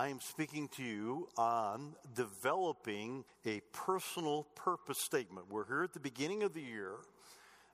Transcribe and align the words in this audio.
I 0.00 0.08
am 0.08 0.20
speaking 0.22 0.66
to 0.76 0.82
you 0.82 1.28
on 1.36 1.94
developing 2.14 3.22
a 3.44 3.60
personal 3.74 4.44
purpose 4.54 4.98
statement. 4.98 5.50
We're 5.50 5.66
here 5.66 5.82
at 5.82 5.92
the 5.92 6.00
beginning 6.00 6.42
of 6.42 6.54
the 6.54 6.62
year. 6.62 6.92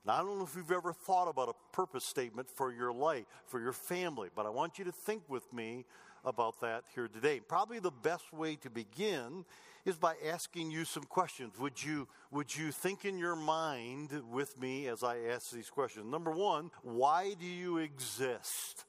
And 0.03 0.11
I 0.11 0.19
don't 0.19 0.37
know 0.37 0.45
if 0.45 0.57
you've 0.57 0.73
ever 0.73 0.93
thought 0.93 1.29
about 1.29 1.51
a 1.51 1.77
purpose 1.77 2.05
statement 2.05 2.51
for 2.51 2.73
your 2.73 2.93
life, 2.93 3.27
for 3.47 3.61
your 3.61 3.73
family, 3.73 4.29
but 4.35 4.45
I 4.45 4.49
want 4.49 4.77
you 4.77 4.85
to 4.87 4.91
think 4.91 5.23
with 5.29 5.53
me 5.53 5.85
about 6.25 6.61
that 6.63 6.83
here 6.97 7.07
today. 7.07 7.39
Probably 7.39 7.79
the 7.79 7.93
best 7.93 8.33
way 8.33 8.57
to 8.57 8.71
begin 8.71 9.45
is 9.85 9.95
by 9.95 10.15
asking 10.29 10.73
you 10.73 10.85
some 10.85 11.05
questions. 11.05 11.53
Would 11.61 11.81
you, 11.81 12.09
would 12.33 12.57
you 12.57 12.73
think 12.73 13.05
in 13.05 13.19
your 13.19 13.37
mind 13.37 14.11
with 14.33 14.61
me 14.61 14.89
as 14.89 15.05
I 15.05 15.19
ask 15.33 15.53
these 15.53 15.71
questions? 15.71 16.11
Number 16.11 16.33
one, 16.33 16.73
why 16.83 17.35
do 17.39 17.47
you 17.47 17.79
exist? 17.79 18.85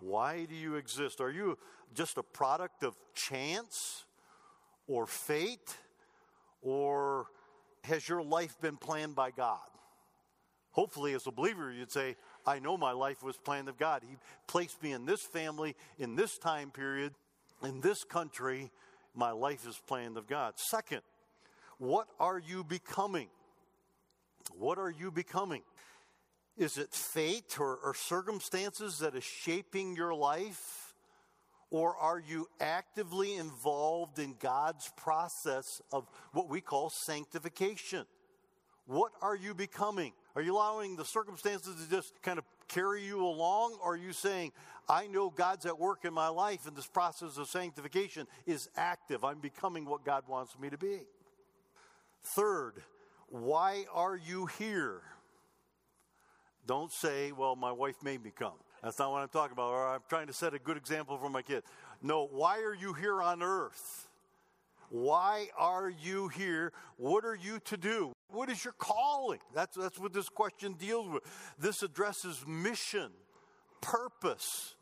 Why 0.00 0.44
do 0.44 0.54
you 0.54 0.76
exist? 0.76 1.20
Are 1.20 1.30
you 1.30 1.58
just 1.94 2.18
a 2.18 2.22
product 2.22 2.82
of 2.82 2.94
chance 3.14 4.04
or 4.86 5.06
fate? 5.06 5.76
Or 6.62 7.26
has 7.84 8.08
your 8.08 8.22
life 8.22 8.60
been 8.60 8.76
planned 8.76 9.14
by 9.14 9.30
God? 9.30 9.58
Hopefully, 10.70 11.14
as 11.14 11.26
a 11.26 11.32
believer, 11.32 11.72
you'd 11.72 11.90
say, 11.90 12.16
I 12.46 12.60
know 12.60 12.76
my 12.76 12.92
life 12.92 13.22
was 13.22 13.36
planned 13.36 13.68
of 13.68 13.78
God. 13.78 14.02
He 14.08 14.16
placed 14.46 14.82
me 14.82 14.92
in 14.92 15.06
this 15.06 15.22
family, 15.22 15.74
in 15.98 16.14
this 16.14 16.38
time 16.38 16.70
period, 16.70 17.14
in 17.62 17.80
this 17.80 18.04
country. 18.04 18.70
My 19.14 19.32
life 19.32 19.66
is 19.66 19.80
planned 19.86 20.16
of 20.16 20.28
God. 20.28 20.54
Second, 20.56 21.02
what 21.78 22.06
are 22.20 22.38
you 22.38 22.62
becoming? 22.62 23.28
What 24.56 24.78
are 24.78 24.90
you 24.90 25.10
becoming? 25.10 25.62
Is 26.56 26.78
it 26.78 26.92
fate 26.92 27.58
or, 27.58 27.78
or 27.82 27.94
circumstances 27.94 28.98
that 28.98 29.14
is 29.14 29.24
shaping 29.24 29.96
your 29.96 30.14
life? 30.14 30.77
Or 31.70 31.96
are 31.96 32.18
you 32.18 32.48
actively 32.60 33.36
involved 33.36 34.18
in 34.18 34.34
God's 34.38 34.90
process 34.96 35.82
of 35.92 36.08
what 36.32 36.48
we 36.48 36.60
call 36.60 36.88
sanctification? 36.88 38.06
What 38.86 39.12
are 39.20 39.36
you 39.36 39.52
becoming? 39.54 40.12
Are 40.34 40.40
you 40.40 40.54
allowing 40.54 40.96
the 40.96 41.04
circumstances 41.04 41.74
to 41.84 41.90
just 41.90 42.22
kind 42.22 42.38
of 42.38 42.44
carry 42.68 43.04
you 43.04 43.22
along? 43.22 43.78
Or 43.82 43.92
are 43.92 43.96
you 43.98 44.14
saying, 44.14 44.52
I 44.88 45.08
know 45.08 45.28
God's 45.28 45.66
at 45.66 45.78
work 45.78 46.06
in 46.06 46.14
my 46.14 46.28
life 46.28 46.66
and 46.66 46.74
this 46.74 46.86
process 46.86 47.36
of 47.36 47.48
sanctification 47.48 48.26
is 48.46 48.70
active? 48.74 49.24
I'm 49.24 49.40
becoming 49.40 49.84
what 49.84 50.06
God 50.06 50.24
wants 50.26 50.58
me 50.58 50.70
to 50.70 50.78
be. 50.78 51.00
Third, 52.22 52.82
why 53.28 53.84
are 53.92 54.16
you 54.16 54.46
here? 54.46 55.02
Don't 56.66 56.92
say, 56.92 57.32
well, 57.32 57.56
my 57.56 57.72
wife 57.72 57.96
made 58.02 58.24
me 58.24 58.30
come. 58.34 58.56
That's 58.82 58.98
not 58.98 59.10
what 59.10 59.22
I'm 59.22 59.28
talking 59.28 59.52
about. 59.52 59.70
Or 59.70 59.88
I'm 59.88 60.00
trying 60.08 60.28
to 60.28 60.32
set 60.32 60.54
a 60.54 60.58
good 60.58 60.76
example 60.76 61.18
for 61.18 61.28
my 61.28 61.42
kid. 61.42 61.62
No, 62.02 62.26
why 62.26 62.60
are 62.60 62.74
you 62.74 62.92
here 62.92 63.20
on 63.22 63.42
earth? 63.42 64.08
Why 64.90 65.48
are 65.56 65.88
you 65.88 66.28
here? 66.28 66.72
What 66.96 67.24
are 67.24 67.34
you 67.34 67.58
to 67.66 67.76
do? 67.76 68.12
What 68.30 68.48
is 68.48 68.64
your 68.64 68.74
calling? 68.78 69.40
That's, 69.54 69.76
that's 69.76 69.98
what 69.98 70.12
this 70.12 70.28
question 70.28 70.74
deals 70.74 71.08
with. 71.08 71.22
This 71.58 71.82
addresses 71.82 72.44
mission, 72.46 73.10
purpose. 73.80 74.74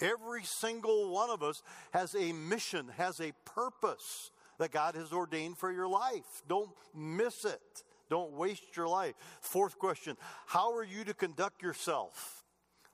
Every 0.00 0.44
single 0.44 1.10
one 1.10 1.30
of 1.30 1.42
us 1.42 1.62
has 1.92 2.14
a 2.14 2.32
mission, 2.32 2.88
has 2.96 3.20
a 3.20 3.32
purpose 3.44 4.30
that 4.58 4.70
God 4.70 4.94
has 4.94 5.12
ordained 5.12 5.58
for 5.58 5.72
your 5.72 5.88
life. 5.88 6.42
Don't 6.48 6.70
miss 6.94 7.44
it. 7.44 7.82
Don't 8.10 8.32
waste 8.32 8.76
your 8.76 8.88
life. 8.88 9.14
Fourth 9.40 9.78
question 9.78 10.16
How 10.46 10.72
are 10.72 10.84
you 10.84 11.04
to 11.04 11.14
conduct 11.14 11.62
yourself? 11.62 12.37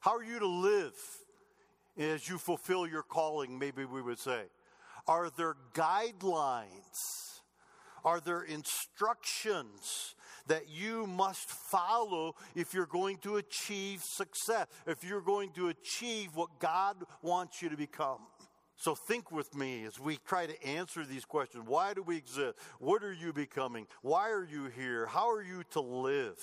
How 0.05 0.17
are 0.17 0.23
you 0.23 0.39
to 0.39 0.47
live 0.47 0.93
as 1.97 2.29
you 2.29 2.37
fulfill 2.37 2.87
your 2.87 3.03
calling, 3.03 3.59
maybe 3.59 3.87
we 3.87 4.03
would 4.03 4.19
say? 4.19 4.43
Are 5.09 5.31
there 5.35 5.57
guidelines? 5.73 7.41
Are 8.05 8.21
there 8.21 8.43
instructions 8.43 10.15
that 10.47 10.69
you 10.69 11.07
must 11.07 11.49
follow 11.49 12.35
if 12.55 12.75
you're 12.75 12.85
going 12.85 13.17
to 13.23 13.37
achieve 13.37 14.03
success, 14.03 14.67
if 14.87 15.03
you're 15.05 15.23
going 15.23 15.53
to 15.53 15.69
achieve 15.69 16.37
what 16.37 16.59
God 16.59 16.97
wants 17.23 17.63
you 17.63 17.71
to 17.71 17.77
become? 17.79 18.19
So 18.77 18.95
think 18.95 19.33
with 19.33 19.55
me 19.55 19.85
as 19.85 19.99
we 19.99 20.19
try 20.19 20.45
to 20.45 20.67
answer 20.67 21.07
these 21.07 21.25
questions. 21.25 21.65
Why 21.67 21.95
do 21.95 22.03
we 22.03 22.19
exist? 22.19 22.59
What 22.79 23.03
are 23.03 23.15
you 23.15 23.33
becoming? 23.33 23.87
Why 24.03 24.29
are 24.29 24.45
you 24.45 24.67
here? 24.67 25.07
How 25.07 25.31
are 25.31 25.43
you 25.43 25.63
to 25.71 25.81
live? 25.81 26.37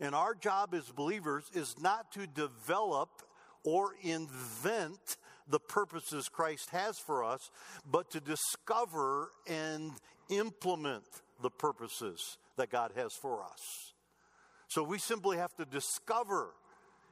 And 0.00 0.14
our 0.14 0.34
job 0.34 0.74
as 0.74 0.90
believers 0.90 1.44
is 1.54 1.74
not 1.80 2.12
to 2.12 2.26
develop 2.26 3.10
or 3.64 3.94
invent 4.02 5.16
the 5.48 5.58
purposes 5.58 6.28
Christ 6.28 6.70
has 6.70 6.98
for 6.98 7.24
us, 7.24 7.50
but 7.90 8.10
to 8.12 8.20
discover 8.20 9.30
and 9.46 9.92
implement 10.28 11.04
the 11.42 11.50
purposes 11.50 12.38
that 12.56 12.70
God 12.70 12.92
has 12.96 13.12
for 13.14 13.42
us. 13.42 13.92
So 14.68 14.82
we 14.82 14.98
simply 14.98 15.38
have 15.38 15.54
to 15.56 15.64
discover 15.64 16.50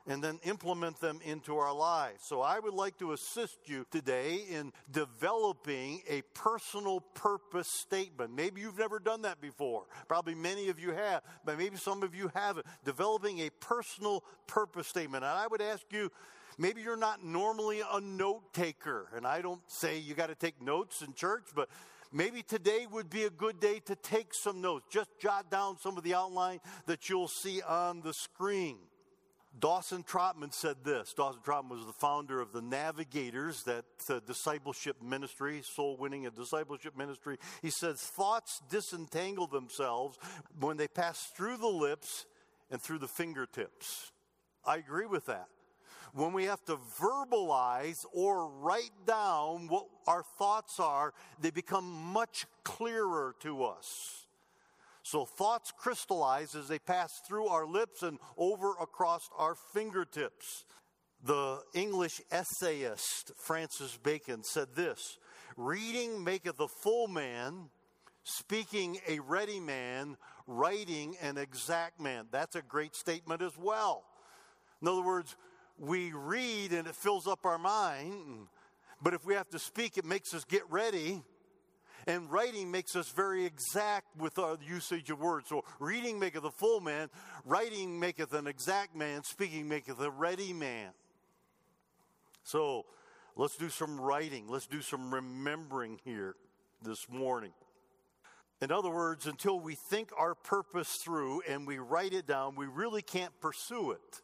and 0.07 0.23
then 0.23 0.39
implement 0.45 1.01
them 1.01 1.21
into 1.25 1.57
our 1.57 1.75
lives. 1.75 2.23
So 2.25 2.41
I 2.41 2.59
would 2.59 2.75
like 2.75 2.99
to 2.99 3.13
assist 3.13 3.59
you 3.67 3.87
today 3.91 4.45
in 4.51 4.73
developing 4.91 6.03
a 6.09 6.23
personal 6.35 7.01
purpose 7.01 7.69
statement. 7.69 8.35
Maybe 8.35 8.61
you've 8.61 8.79
never 8.79 8.99
done 8.99 9.23
that 9.23 9.41
before. 9.41 9.85
Probably 10.09 10.35
many 10.35 10.69
of 10.69 10.79
you 10.79 10.93
have, 10.93 11.23
but 11.45 11.59
maybe 11.59 11.77
some 11.77 12.03
of 12.03 12.15
you 12.15 12.31
haven't. 12.35 12.67
Developing 12.85 13.41
a 13.41 13.51
personal 13.61 14.25
purpose 14.47 14.87
statement. 14.87 15.25
And 15.25 15.33
I 15.33 15.47
would 15.47 15.63
ask 15.63 15.85
you 15.91 16.11
Maybe 16.59 16.81
you're 16.81 16.97
not 16.97 17.23
normally 17.23 17.83
a 17.93 18.01
note 18.01 18.55
taker, 18.55 19.09
and 19.15 19.27
I 19.27 19.43
don't 19.43 19.61
say 19.67 19.99
you 19.99 20.15
got 20.15 20.29
to 20.29 20.35
take 20.35 20.63
notes 20.63 21.03
in 21.03 21.13
church, 21.13 21.45
but 21.55 21.69
maybe 22.11 22.43
today 22.43 22.87
would 22.91 23.11
be 23.11 23.25
a 23.25 23.31
good 23.31 23.61
day 23.61 23.81
to 23.85 23.95
take 23.95 24.33
some 24.33 24.63
notes. 24.63 24.87
Just 24.91 25.11
jot 25.21 25.51
down 25.51 25.77
some 25.79 25.99
of 25.99 26.03
the 26.03 26.15
outline 26.15 26.61
that 26.87 27.11
you'll 27.11 27.29
see 27.29 27.61
on 27.61 28.01
the 28.01 28.15
screen. 28.15 28.79
Dawson 29.59 30.03
Trotman 30.03 30.53
said 30.53 30.77
this. 30.85 31.15
Dawson 31.15 31.41
Trotman 31.43 31.77
was 31.79 31.87
the 31.87 31.93
founder 31.93 32.41
of 32.41 32.53
the 32.53 32.61
Navigators, 32.61 33.63
that 33.63 33.85
uh, 34.11 34.21
discipleship 34.27 35.03
ministry, 35.03 35.63
soul 35.63 35.97
winning 35.97 36.27
and 36.27 36.35
discipleship 36.35 36.97
ministry. 36.97 37.39
He 37.63 37.71
says, 37.71 38.01
Thoughts 38.01 38.61
disentangle 38.69 39.47
themselves 39.47 40.19
when 40.61 40.77
they 40.77 40.89
pass 40.89 41.31
through 41.35 41.57
the 41.57 41.67
lips 41.67 42.27
and 42.71 42.81
through 42.81 42.99
the 42.99 43.09
fingertips. 43.09 44.13
I 44.65 44.77
agree 44.77 45.07
with 45.07 45.27
that 45.27 45.49
when 46.17 46.33
we 46.33 46.45
have 46.45 46.65
to 46.65 46.79
verbalize 46.99 48.07
or 48.13 48.49
write 48.49 48.91
down 49.07 49.69
what 49.69 49.87
our 50.07 50.23
thoughts 50.39 50.81
are, 50.81 51.13
they 51.39 51.51
become 51.51 51.85
much 51.85 52.47
clearer 52.65 53.35
to 53.41 53.65
us. 53.65 54.26
So 55.07 55.25
thoughts 55.25 55.71
crystallize 55.71 56.57
as 56.57 56.67
they 56.67 56.81
pass 56.81 57.13
through 57.29 57.47
our 57.47 57.65
lips 57.65 58.03
and 58.03 58.19
over 58.37 58.73
across 58.81 59.31
our 59.39 59.55
fingertips. 59.73 60.65
The 61.23 61.61
English 61.75 62.21
essayist 62.33 63.31
Francis 63.37 63.97
Bacon 64.03 64.43
said 64.43 64.75
this 64.75 65.19
Reading 65.57 66.25
maketh 66.25 66.59
a 66.59 66.67
full 66.67 67.07
man, 67.07 67.71
speaking 68.25 68.99
a 69.07 69.21
ready 69.21 69.61
man, 69.61 70.17
writing 70.49 71.15
an 71.23 71.39
exact 71.39 72.01
man. 72.01 72.27
That's 72.33 72.57
a 72.57 72.63
great 72.63 72.97
statement 72.97 73.43
as 73.43 73.57
well. 73.57 74.03
In 74.83 74.89
other 74.89 75.05
words, 75.05 75.37
we 75.79 76.11
read 76.15 76.73
and 76.73 76.89
it 76.89 76.97
fills 76.97 77.29
up 77.29 77.45
our 77.45 77.59
mind. 77.59 78.49
But 79.01 79.15
if 79.15 79.25
we 79.25 79.35
have 79.35 79.51
to 79.51 79.61
speak, 79.61 79.99
it 79.99 80.05
makes 80.05 80.35
us 80.35 80.43
get 80.43 80.69
ready. 80.69 81.23
And 82.07 82.31
writing 82.31 82.71
makes 82.71 82.95
us 82.95 83.11
very 83.11 83.45
exact 83.45 84.17
with 84.17 84.39
our 84.39 84.57
usage 84.65 85.11
of 85.11 85.19
words. 85.19 85.49
So 85.49 85.65
reading 85.81 86.21
maketh 86.21 86.45
a 86.45 86.53
full 86.53 86.81
man, 86.81 87.11
writing 87.45 87.99
maketh 87.99 88.33
an 88.33 88.47
exact 88.47 88.95
man, 88.95 89.25
speaking 89.25 89.69
maketh 89.69 90.01
a 90.01 90.11
ready 90.11 90.53
man. 90.53 90.91
So 92.45 92.87
let's 93.35 93.57
do 93.57 93.69
some 93.69 94.01
writing. 94.01 94.47
Let's 94.49 94.69
do 94.69 94.83
some 94.83 95.13
remembering 95.13 95.99
here 96.05 96.37
this 96.81 97.09
morning. 97.09 97.53
In 98.63 98.71
other 98.71 98.89
words, 98.89 99.27
until 99.27 99.59
we 99.59 99.75
think 99.75 100.11
our 100.17 100.35
purpose 100.35 100.97
through 100.97 101.43
and 101.49 101.67
we 101.67 101.79
write 101.79 102.13
it 102.13 102.27
down, 102.27 102.55
we 102.55 102.67
really 102.67 103.03
can't 103.03 103.39
pursue 103.41 103.91
it. 103.91 104.23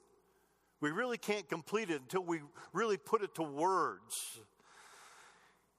We 0.81 0.91
really 0.91 1.19
can't 1.19 1.49
complete 1.49 1.91
it 1.91 2.01
until 2.01 2.23
we 2.23 2.41
really 2.73 2.97
put 2.97 3.23
it 3.23 3.35
to 3.35 3.43
words. 3.43 4.41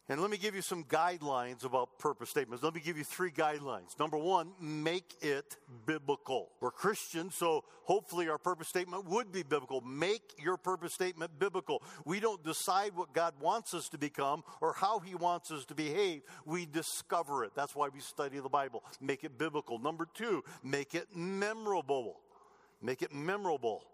And 0.10 0.20
let 0.22 0.30
me 0.30 0.38
give 0.38 0.54
you 0.54 0.62
some 0.62 0.84
guidelines 0.84 1.64
about 1.64 1.98
purpose 1.98 2.30
statements. 2.30 2.62
Let 2.62 2.76
me 2.76 2.82
give 2.82 2.98
you 2.98 3.06
three 3.06 3.32
guidelines. 3.32 3.98
Number 3.98 4.18
one, 4.18 4.52
make 4.60 5.16
it 5.22 5.56
biblical. 5.86 6.50
We're 6.60 6.72
Christians, 6.72 7.36
so 7.36 7.64
hopefully 7.84 8.28
our 8.28 8.38
purpose 8.38 8.68
statement 8.68 9.06
would 9.06 9.32
be 9.32 9.44
biblical. 9.44 9.80
Make 9.80 10.34
your 10.38 10.58
purpose 10.58 10.94
statement 10.94 11.40
biblical. 11.40 11.82
We 12.04 12.20
don't 12.20 12.44
decide 12.44 12.94
what 12.96 13.14
God 13.14 13.36
wants 13.40 13.74
us 13.74 13.88
to 13.90 13.98
become 13.98 14.44
or 14.60 14.74
how 14.74 15.00
He 15.00 15.16
wants 15.16 15.52
us 15.52 15.64
to 15.66 15.76
behave. 15.76 16.24
We 16.46 16.66
discover 16.66 17.46
it. 17.46 17.52
That's 17.56 17.74
why 17.74 17.88
we 17.88 18.02
study 18.02 18.40
the 18.40 18.50
Bible. 18.50 18.84
Make 19.00 19.24
it 19.24 19.38
biblical. 19.38 19.80
Number 19.80 20.06
two, 20.14 20.44
make 20.64 20.96
it 20.96 21.16
memorable. 21.16 22.20
Make 22.82 23.04
it 23.04 23.14
memorable. 23.14 23.86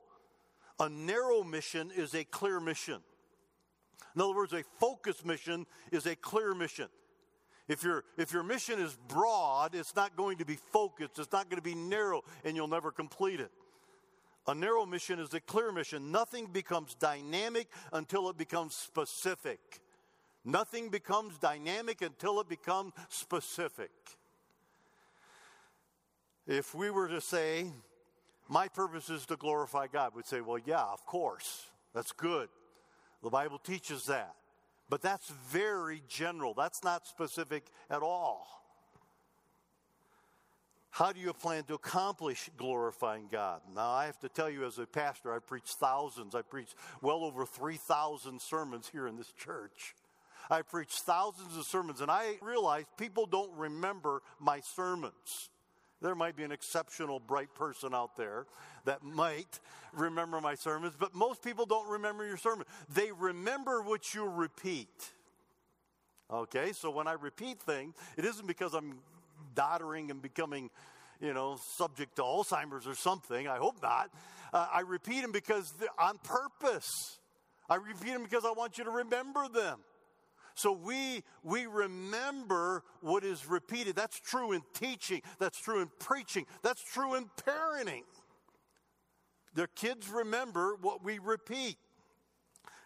A 0.80 0.90
narrow 0.90 1.44
mission 1.44 1.92
is 1.96 2.16
a 2.16 2.24
clear 2.24 2.60
mission. 2.60 3.02
In 4.16 4.22
other 4.22 4.36
words, 4.36 4.54
a 4.54 4.64
focused 4.80 5.26
mission 5.26 5.66
is 5.92 6.06
a 6.06 6.16
clear 6.16 6.54
mission. 6.54 6.88
If 7.68 7.84
your, 7.84 8.04
if 8.18 8.34
your 8.34 8.42
mission 8.42 8.80
is 8.80 8.98
broad, 9.08 9.76
it's 9.76 9.96
not 9.96 10.16
going 10.16 10.40
to 10.40 10.46
be 10.46 10.56
focused, 10.56 11.20
it's 11.20 11.32
not 11.32 11.50
going 11.50 11.62
to 11.62 11.64
be 11.64 11.76
narrow, 11.76 12.24
and 12.44 12.56
you'll 12.56 12.68
never 12.68 12.92
complete 12.92 13.40
it. 13.40 13.52
A 14.48 14.56
narrow 14.56 14.88
mission 14.88 15.20
is 15.20 15.32
a 15.36 15.40
clear 15.40 15.72
mission. 15.72 16.12
Nothing 16.12 16.48
becomes 16.48 16.96
dynamic 16.96 17.68
until 17.94 18.28
it 18.30 18.38
becomes 18.38 18.74
specific. 18.74 19.60
Nothing 20.44 20.90
becomes 20.90 21.38
dynamic 21.38 22.02
until 22.02 22.40
it 22.40 22.50
becomes 22.50 22.94
specific. 23.10 23.92
If 26.48 26.74
we 26.74 26.90
were 26.90 27.08
to 27.08 27.22
say, 27.22 27.68
My 28.48 28.68
purpose 28.68 29.12
is 29.12 29.28
to 29.28 29.36
glorify 29.36 29.86
God, 29.86 30.16
we'd 30.16 30.26
say, 30.26 30.42
Well, 30.42 30.58
yeah, 30.66 30.82
of 30.82 31.06
course. 31.06 31.68
That's 31.94 32.12
good. 32.12 32.50
The 33.24 33.30
Bible 33.30 33.60
teaches 33.60 34.06
that. 34.06 34.36
But 34.90 35.02
that's 35.02 35.30
very 35.50 36.02
general, 36.08 36.54
that's 36.54 36.84
not 36.84 37.08
specific 37.08 37.66
at 37.90 38.02
all. 38.02 38.48
How 40.92 41.12
do 41.12 41.20
you 41.20 41.32
plan 41.34 41.64
to 41.66 41.76
accomplish 41.76 42.50
glorifying 42.58 43.28
God? 43.32 43.62
Now, 43.76 43.92
I 43.92 44.08
have 44.08 44.20
to 44.22 44.30
tell 44.30 44.50
you, 44.50 44.66
as 44.66 44.80
a 44.80 44.88
pastor, 44.88 45.32
I 45.32 45.40
preach 45.40 45.68
thousands. 45.68 46.34
I 46.34 46.42
preach 46.42 46.70
well 47.02 47.24
over 47.24 47.46
3,000 47.46 48.42
sermons 48.42 48.90
here 48.92 49.06
in 49.06 49.16
this 49.16 49.32
church. 49.32 49.96
I 50.50 50.64
preach 50.64 50.92
thousands 50.92 51.56
of 51.56 51.66
sermons, 51.66 52.02
and 52.02 52.10
I 52.10 52.38
realize 52.42 52.86
people 52.98 53.28
don't 53.28 53.56
remember 53.56 54.24
my 54.40 54.62
sermons. 54.62 55.50
There 56.02 56.16
might 56.16 56.36
be 56.36 56.44
an 56.44 56.52
exceptional 56.52 57.20
bright 57.20 57.54
person 57.54 57.94
out 57.94 58.16
there 58.16 58.46
that 58.86 59.04
might 59.04 59.60
remember 59.94 60.40
my 60.40 60.56
sermons, 60.56 60.94
but 60.98 61.14
most 61.14 61.44
people 61.44 61.66
don't 61.66 61.90
remember 61.90 62.26
your 62.26 62.38
sermon. 62.38 62.66
They 62.94 63.12
remember 63.12 63.82
what 63.82 64.14
you 64.14 64.26
repeat. 64.26 65.12
Okay, 66.32 66.72
so 66.74 66.90
when 66.90 67.08
I 67.08 67.14
repeat 67.14 67.60
things, 67.60 67.96
it 68.18 68.24
isn't 68.24 68.48
because 68.48 68.74
I'm 68.74 69.00
doddering 69.56 70.12
and 70.12 70.22
becoming, 70.22 70.70
you 71.20 71.34
know, 71.34 71.58
subject 71.76 72.16
to 72.18 72.22
Alzheimer's 72.22 72.88
or 72.88 72.96
something. 72.96 73.48
I 73.48 73.58
hope 73.58 73.82
not. 73.82 74.10
Uh, 74.54 74.68
I 74.72 74.82
repeat 74.82 75.22
them 75.22 75.32
because 75.32 75.74
on 75.98 76.18
purpose. 76.20 77.20
I 77.70 77.76
repeat 77.76 78.14
them 78.14 78.24
because 78.24 78.46
I 78.46 78.52
want 78.52 78.78
you 78.78 78.84
to 78.86 78.92
remember 78.92 79.48
them. 79.48 79.80
So 80.60 80.74
we, 80.74 81.24
we 81.42 81.68
remember 81.68 82.84
what 83.00 83.24
is 83.24 83.48
repeated. 83.48 83.96
That's 83.96 84.20
true 84.20 84.52
in 84.52 84.62
teaching, 84.74 85.22
that's 85.40 85.58
true 85.58 85.82
in 85.82 85.88
preaching, 86.00 86.46
that's 86.62 86.84
true 86.84 87.16
in 87.16 87.30
parenting. 87.48 88.04
Their 89.54 89.68
kids 89.68 90.10
remember 90.10 90.76
what 90.82 91.02
we 91.02 91.18
repeat. 91.18 91.78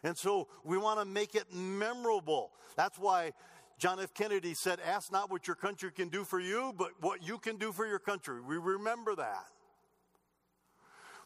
And 0.04 0.16
so 0.16 0.50
we 0.64 0.78
want 0.78 1.00
to 1.00 1.06
make 1.06 1.34
it 1.34 1.52
memorable. 1.52 2.52
That's 2.76 3.00
why 3.00 3.32
John 3.80 4.00
F. 4.00 4.14
Kennedy 4.14 4.54
said, 4.54 4.78
Ask 4.86 5.12
not 5.12 5.32
what 5.32 5.48
your 5.48 5.56
country 5.56 5.92
can 5.92 6.10
do 6.10 6.24
for 6.24 6.40
you, 6.40 6.76
but 6.78 6.90
what 7.02 7.28
you 7.28 7.40
can 7.40 7.58
do 7.58 7.72
for 7.72 7.88
your 7.88 7.98
country. 7.98 8.40
We 8.40 8.58
remember 8.58 9.16
that. 9.16 9.48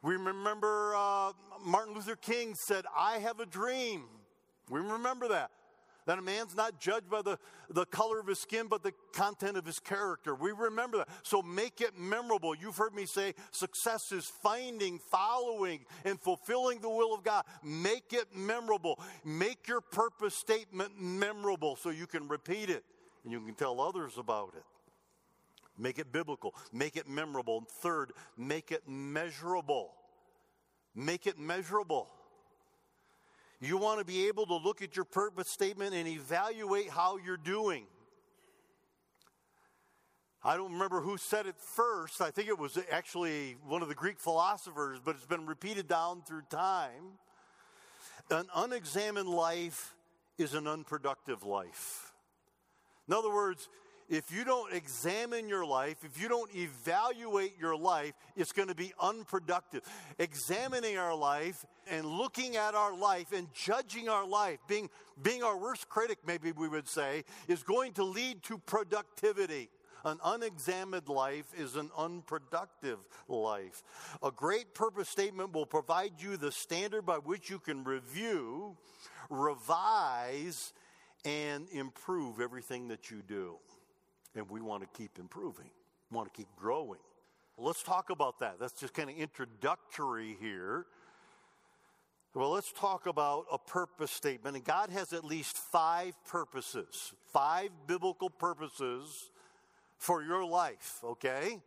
We 0.01 0.15
remember 0.15 0.95
uh, 0.95 1.33
Martin 1.61 1.93
Luther 1.93 2.15
King 2.15 2.55
said, 2.55 2.85
I 2.97 3.17
have 3.17 3.41
a 3.41 3.45
dream. 3.45 4.03
We 4.69 4.79
remember 4.79 5.27
that 5.27 5.51
that 6.07 6.18
a 6.18 6.21
man's 6.21 6.56
not 6.56 6.80
judged 6.80 7.09
by 7.09 7.21
the, 7.21 7.38
the 7.69 7.86
color 7.86 8.19
of 8.19 8.27
his 8.27 8.39
skin, 8.39 8.68
but 8.68 8.81
the 8.81 8.94
content 9.13 9.57
of 9.57 9.65
his 9.65 9.77
character. 9.77 10.33
We 10.33 10.51
remember 10.54 11.00
that. 11.00 11.09
So 11.21 11.42
make 11.42 11.81
it 11.81 12.00
memorable. 12.00 12.56
You've 12.56 12.77
heard 12.77 12.95
me 12.95 13.06
say 13.06 13.36
success 13.51 14.13
is 14.13 14.25
finding, 14.25 15.00
following, 15.12 15.86
and 16.06 16.19
fulfilling 16.19 16.80
the 16.80 16.89
will 16.89 17.13
of 17.13 17.24
God. 17.24 17.44
Make 17.62 18.13
it 18.13 18.33
memorable. 18.33 19.00
Make 19.25 19.68
your 19.68 19.81
purpose 19.81 20.33
statement 20.33 20.94
memorable 21.00 21.75
so 21.75 21.89
you 21.89 22.07
can 22.07 22.27
repeat 22.30 22.69
it 22.69 22.86
and 23.24 23.33
you 23.33 23.42
can 23.42 23.53
tell 23.53 23.81
others 23.81 24.18
about 24.18 24.53
it. 24.56 24.63
Make 25.77 26.00
it 26.00 26.12
biblical. 26.13 26.56
Make 26.71 26.95
it 26.95 27.10
memorable. 27.10 27.57
And 27.57 27.68
third, 27.68 28.13
make 28.38 28.71
it 28.71 28.88
measurable. 28.88 29.92
Make 30.95 31.27
it 31.27 31.38
measurable. 31.38 32.07
You 33.59 33.77
want 33.77 34.00
to 34.00 34.06
be 34.06 34.27
able 34.27 34.45
to 34.45 34.56
look 34.56 34.81
at 34.81 34.95
your 34.95 35.06
purpose 35.06 35.50
statement 35.50 35.95
and 35.95 36.07
evaluate 36.07 36.89
how 36.89 37.18
you're 37.18 37.38
doing. 37.38 37.86
I 40.44 40.56
don't 40.56 40.71
remember 40.74 41.01
who 41.01 41.18
said 41.18 41.48
it 41.48 41.56
first. 41.57 42.21
I 42.21 42.30
think 42.30 42.48
it 42.48 42.57
was 42.57 42.77
actually 42.92 43.57
one 43.68 43.81
of 43.81 43.89
the 43.89 43.95
Greek 43.95 44.19
philosophers, 44.19 45.00
but 45.04 45.15
it's 45.15 45.25
been 45.25 45.48
repeated 45.48 45.88
down 45.88 46.21
through 46.21 46.44
time. 46.50 47.18
An 48.30 48.45
unexamined 48.56 49.27
life 49.27 49.95
is 50.38 50.53
an 50.53 50.68
unproductive 50.68 51.44
life. 51.44 52.13
In 53.07 53.13
other 53.13 53.33
words, 53.33 53.69
if 54.09 54.31
you 54.31 54.45
don't 54.45 54.74
examine 54.74 55.50
your 55.50 55.65
life, 55.65 55.98
if 56.04 56.21
you 56.21 56.30
don't 56.30 56.50
evaluate 56.56 57.54
your 57.59 57.75
life, 57.75 58.13
it's 58.36 58.54
going 58.54 58.69
to 58.69 58.75
be 58.75 58.94
unproductive. 59.01 59.81
Examining 60.18 60.98
our 60.98 61.15
life 61.15 61.65
and 61.89 62.06
looking 62.06 62.56
at 62.56 62.74
our 62.74 62.95
life 62.95 63.33
and 63.33 63.48
judging 63.54 64.07
our 64.07 64.25
life, 64.25 64.59
being, 64.68 64.89
being 65.21 65.44
our 65.44 65.57
worst 65.57 65.89
critic, 65.89 66.19
maybe 66.25 66.51
we 66.54 66.69
would 66.69 66.88
say, 66.88 67.25
is 67.48 67.63
going 67.63 67.94
to 67.94 68.04
lead 68.04 68.44
to 68.44 68.57
productivity. 68.59 69.69
An 70.06 70.19
unexamined 70.24 71.10
life 71.10 71.48
is 71.57 71.75
an 71.75 71.89
unproductive 71.98 73.00
life. 73.27 73.83
A 74.24 74.31
great 74.31 74.74
purpose 74.74 75.10
statement 75.10 75.51
will 75.51 75.65
provide 75.65 76.13
you 76.19 76.38
the 76.38 76.51
standard 76.51 77.06
by 77.06 77.18
which 77.18 77.50
you 77.50 77.60
can 77.60 77.83
review, 77.83 78.77
revise, 79.30 80.71
and 81.25 81.68
improve 81.74 82.39
everything 82.39 82.88
that 82.88 83.12
you 83.12 83.21
do 83.27 83.57
and 84.38 84.50
we 84.50 84.62
want 84.62 84.84
to 84.84 84.98
keep 84.98 85.19
improving, 85.19 85.69
want 86.12 86.31
to 86.31 86.38
keep 86.38 86.48
growing. 86.56 87.00
Let's 87.57 87.81
talk 87.81 88.12
about 88.12 88.39
that. 88.39 88.60
That's 88.60 88.80
just 88.80 88.94
kind 88.94 89.10
of 89.10 89.18
introductory 89.18 90.38
here. 90.39 90.86
Well, 92.36 92.51
let's 92.51 92.72
talk 92.72 93.07
about 93.07 93.48
a 93.51 93.57
purpose 93.57 94.12
statement. 94.12 94.56
And 94.56 94.63
God 94.63 94.92
has 94.92 95.12
at 95.12 95.25
least 95.25 95.57
five 95.57 96.13
purposes, 96.25 97.13
five 97.34 97.69
biblical 97.88 98.30
purposes 98.30 99.31
for 99.98 100.22
your 100.22 100.45
life, 100.45 101.00
okay? 101.04 101.60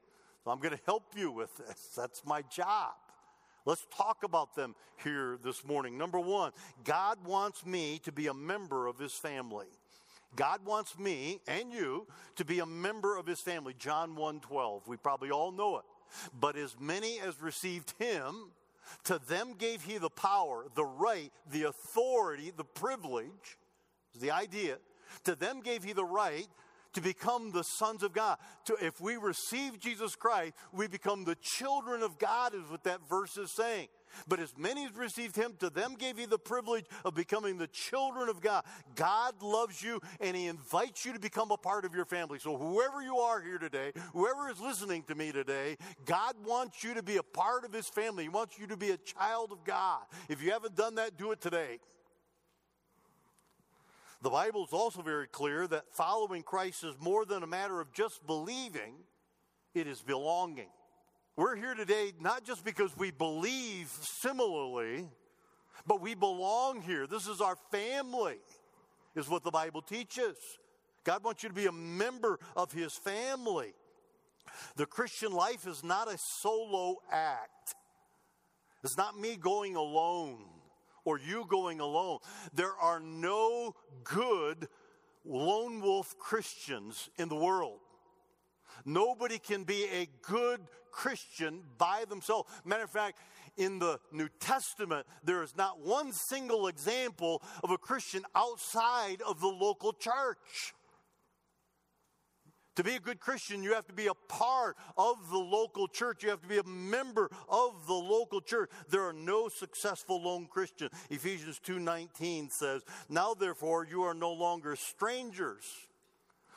So 0.44 0.50
I'm 0.52 0.60
going 0.60 0.76
to 0.76 0.82
help 0.86 1.14
you 1.16 1.32
with 1.32 1.56
this. 1.56 1.90
That's 1.96 2.22
my 2.24 2.42
job. 2.42 2.92
Let's 3.66 3.84
talk 3.96 4.22
about 4.22 4.54
them 4.54 4.76
here 5.02 5.38
this 5.42 5.66
morning. 5.66 5.98
Number 5.98 6.20
one, 6.20 6.52
God 6.84 7.18
wants 7.26 7.66
me 7.66 8.00
to 8.04 8.12
be 8.12 8.28
a 8.28 8.34
member 8.34 8.86
of 8.86 8.96
his 8.96 9.12
family. 9.12 9.66
God 10.36 10.64
wants 10.64 10.98
me 10.98 11.40
and 11.46 11.72
you 11.72 12.06
to 12.36 12.44
be 12.44 12.60
a 12.60 12.66
member 12.66 13.16
of 13.16 13.26
his 13.26 13.40
family. 13.40 13.74
John 13.74 14.16
1:12. 14.16 14.86
We 14.86 14.96
probably 14.96 15.30
all 15.30 15.50
know 15.52 15.78
it. 15.78 15.84
But 16.38 16.56
as 16.56 16.78
many 16.78 17.20
as 17.20 17.40
received 17.40 17.94
him, 17.98 18.52
to 19.04 19.18
them 19.18 19.54
gave 19.54 19.82
he 19.82 19.98
the 19.98 20.10
power, 20.10 20.66
the 20.74 20.84
right, 20.84 21.32
the 21.50 21.64
authority, 21.64 22.50
the 22.50 22.64
privilege, 22.64 23.58
the 24.18 24.30
idea. 24.30 24.78
To 25.24 25.34
them 25.34 25.60
gave 25.60 25.84
he 25.84 25.92
the 25.92 26.04
right 26.04 26.48
to 26.94 27.00
become 27.00 27.52
the 27.52 27.62
sons 27.62 28.02
of 28.02 28.12
God. 28.12 28.38
To, 28.66 28.76
if 28.80 29.00
we 29.00 29.16
receive 29.16 29.78
Jesus 29.78 30.16
Christ, 30.16 30.54
we 30.72 30.86
become 30.86 31.24
the 31.24 31.36
children 31.40 32.02
of 32.02 32.18
God, 32.18 32.54
is 32.54 32.68
what 32.70 32.84
that 32.84 33.00
verse 33.08 33.36
is 33.36 33.50
saying. 33.50 33.88
But 34.26 34.40
as 34.40 34.52
many 34.56 34.84
as 34.86 34.94
received 34.96 35.36
him, 35.36 35.54
to 35.60 35.70
them 35.70 35.94
gave 35.96 36.18
he 36.18 36.26
the 36.26 36.38
privilege 36.38 36.86
of 37.04 37.14
becoming 37.14 37.58
the 37.58 37.68
children 37.68 38.28
of 38.28 38.40
God. 38.40 38.64
God 38.94 39.40
loves 39.42 39.82
you 39.82 40.00
and 40.20 40.36
he 40.36 40.46
invites 40.46 41.04
you 41.04 41.12
to 41.12 41.20
become 41.20 41.50
a 41.50 41.56
part 41.56 41.84
of 41.84 41.94
your 41.94 42.04
family. 42.04 42.38
So, 42.38 42.56
whoever 42.56 43.02
you 43.02 43.18
are 43.18 43.40
here 43.40 43.58
today, 43.58 43.92
whoever 44.12 44.50
is 44.50 44.60
listening 44.60 45.04
to 45.04 45.14
me 45.14 45.32
today, 45.32 45.76
God 46.04 46.34
wants 46.44 46.82
you 46.82 46.94
to 46.94 47.02
be 47.02 47.18
a 47.18 47.22
part 47.22 47.64
of 47.64 47.72
his 47.72 47.88
family. 47.88 48.24
He 48.24 48.28
wants 48.28 48.58
you 48.58 48.66
to 48.68 48.76
be 48.76 48.90
a 48.90 48.96
child 48.96 49.52
of 49.52 49.64
God. 49.64 50.02
If 50.28 50.42
you 50.42 50.50
haven't 50.50 50.76
done 50.76 50.96
that, 50.96 51.16
do 51.16 51.32
it 51.32 51.40
today. 51.40 51.78
The 54.22 54.30
Bible 54.30 54.64
is 54.64 54.72
also 54.72 55.00
very 55.00 55.26
clear 55.26 55.66
that 55.68 55.84
following 55.92 56.42
Christ 56.42 56.84
is 56.84 56.94
more 57.00 57.24
than 57.24 57.42
a 57.42 57.46
matter 57.46 57.80
of 57.80 57.90
just 57.92 58.26
believing, 58.26 58.96
it 59.74 59.86
is 59.86 60.02
belonging. 60.02 60.68
We're 61.36 61.56
here 61.56 61.74
today 61.74 62.12
not 62.20 62.44
just 62.44 62.62
because 62.62 62.94
we 62.98 63.12
believe 63.12 63.88
similarly, 64.02 65.08
but 65.86 66.02
we 66.02 66.14
belong 66.14 66.82
here. 66.82 67.06
This 67.06 67.26
is 67.26 67.40
our 67.40 67.56
family, 67.70 68.36
is 69.16 69.26
what 69.26 69.42
the 69.42 69.50
Bible 69.50 69.80
teaches. 69.80 70.36
God 71.02 71.24
wants 71.24 71.42
you 71.42 71.48
to 71.48 71.54
be 71.54 71.66
a 71.66 71.72
member 71.72 72.38
of 72.54 72.72
His 72.72 72.92
family. 72.92 73.72
The 74.76 74.84
Christian 74.84 75.32
life 75.32 75.66
is 75.66 75.82
not 75.82 76.12
a 76.12 76.18
solo 76.18 76.96
act, 77.10 77.74
it's 78.84 78.98
not 78.98 79.18
me 79.18 79.36
going 79.36 79.76
alone 79.76 80.59
or 81.04 81.18
you 81.18 81.46
going 81.48 81.80
alone. 81.80 82.18
There 82.52 82.74
are 82.74 83.00
no 83.00 83.74
good 84.04 84.68
lone 85.24 85.80
wolf 85.80 86.18
Christians 86.18 87.10
in 87.18 87.28
the 87.28 87.36
world. 87.36 87.80
Nobody 88.84 89.38
can 89.38 89.64
be 89.64 89.84
a 89.92 90.08
good 90.22 90.60
Christian 90.90 91.62
by 91.78 92.04
themselves. 92.08 92.50
Matter 92.64 92.84
of 92.84 92.90
fact, 92.90 93.18
in 93.56 93.78
the 93.78 93.98
New 94.12 94.28
Testament, 94.40 95.06
there 95.22 95.42
is 95.42 95.56
not 95.56 95.80
one 95.80 96.12
single 96.12 96.66
example 96.66 97.42
of 97.62 97.70
a 97.70 97.78
Christian 97.78 98.22
outside 98.34 99.22
of 99.22 99.40
the 99.40 99.48
local 99.48 99.92
church. 99.92 100.74
To 102.76 102.84
be 102.84 102.94
a 102.94 103.00
good 103.00 103.20
Christian, 103.20 103.62
you 103.62 103.74
have 103.74 103.86
to 103.88 103.92
be 103.92 104.06
a 104.06 104.14
part 104.14 104.76
of 104.96 105.16
the 105.30 105.38
local 105.38 105.88
church. 105.88 106.22
You 106.22 106.30
have 106.30 106.40
to 106.42 106.48
be 106.48 106.58
a 106.58 106.64
member 106.64 107.28
of 107.48 107.86
the 107.86 107.94
local 107.94 108.40
church. 108.40 108.70
There 108.88 109.06
are 109.06 109.12
no 109.12 109.48
successful 109.48 110.22
lone 110.22 110.46
Christians. 110.46 110.92
Ephesians 111.10 111.58
2:19 111.58 112.48
says, 112.48 112.82
"Now 113.08 113.34
therefore 113.34 113.84
you 113.84 114.02
are 114.04 114.14
no 114.14 114.32
longer 114.32 114.76
strangers 114.76 115.88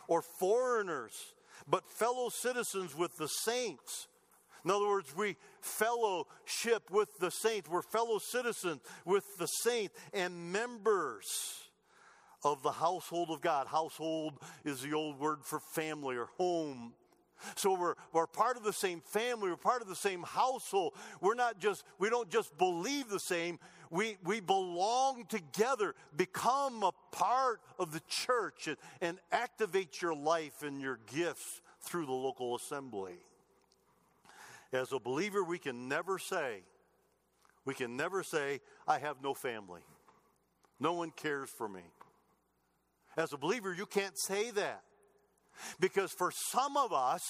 or 0.07 0.21
foreigners, 0.21 1.33
but 1.67 1.89
fellow 1.89 2.29
citizens 2.29 2.93
with 2.95 3.17
the 3.17 3.27
saints." 3.27 4.07
In 4.63 4.71
other 4.71 4.87
words, 4.87 5.13
we 5.13 5.35
fellowship 5.61 6.89
with 6.89 7.17
the 7.17 7.31
saints. 7.31 7.67
We're 7.67 7.81
fellow 7.81 8.19
citizens 8.19 8.81
with 9.03 9.37
the 9.37 9.47
saints 9.47 9.99
and 10.13 10.53
members 10.53 11.62
of 12.43 12.61
the 12.63 12.71
household 12.71 13.29
of 13.29 13.41
God. 13.41 13.67
Household 13.67 14.33
is 14.65 14.81
the 14.81 14.93
old 14.93 15.19
word 15.19 15.39
for 15.43 15.59
family 15.59 16.15
or 16.15 16.27
home. 16.37 16.93
So 17.55 17.77
we're, 17.77 17.95
we're 18.13 18.27
part 18.27 18.57
of 18.57 18.63
the 18.63 18.73
same 18.73 19.01
family, 19.01 19.49
we're 19.49 19.57
part 19.57 19.81
of 19.81 19.87
the 19.87 19.95
same 19.95 20.23
household. 20.23 20.93
We're 21.21 21.35
not 21.35 21.59
just, 21.59 21.83
we 21.99 22.09
don't 22.09 22.29
just 22.29 22.57
believe 22.57 23.09
the 23.09 23.19
same, 23.19 23.59
we, 23.89 24.17
we 24.23 24.39
belong 24.39 25.25
together, 25.25 25.93
become 26.15 26.83
a 26.83 26.91
part 27.11 27.59
of 27.77 27.91
the 27.91 28.01
church 28.07 28.67
and, 28.67 28.77
and 29.01 29.19
activate 29.31 30.01
your 30.01 30.15
life 30.15 30.63
and 30.63 30.81
your 30.81 30.99
gifts 31.13 31.61
through 31.81 32.05
the 32.05 32.13
local 32.13 32.55
assembly. 32.55 33.15
As 34.71 34.91
a 34.91 34.99
believer, 34.99 35.43
we 35.43 35.59
can 35.59 35.87
never 35.87 36.17
say, 36.17 36.61
we 37.65 37.73
can 37.73 37.95
never 37.95 38.23
say, 38.23 38.61
I 38.87 38.99
have 38.99 39.17
no 39.21 39.33
family. 39.33 39.81
No 40.79 40.93
one 40.93 41.11
cares 41.11 41.49
for 41.49 41.69
me. 41.69 41.81
As 43.17 43.33
a 43.33 43.37
believer, 43.37 43.73
you 43.73 43.85
can't 43.85 44.17
say 44.17 44.51
that. 44.51 44.81
Because 45.79 46.11
for 46.11 46.31
some 46.31 46.77
of 46.77 46.91
us, 46.91 47.21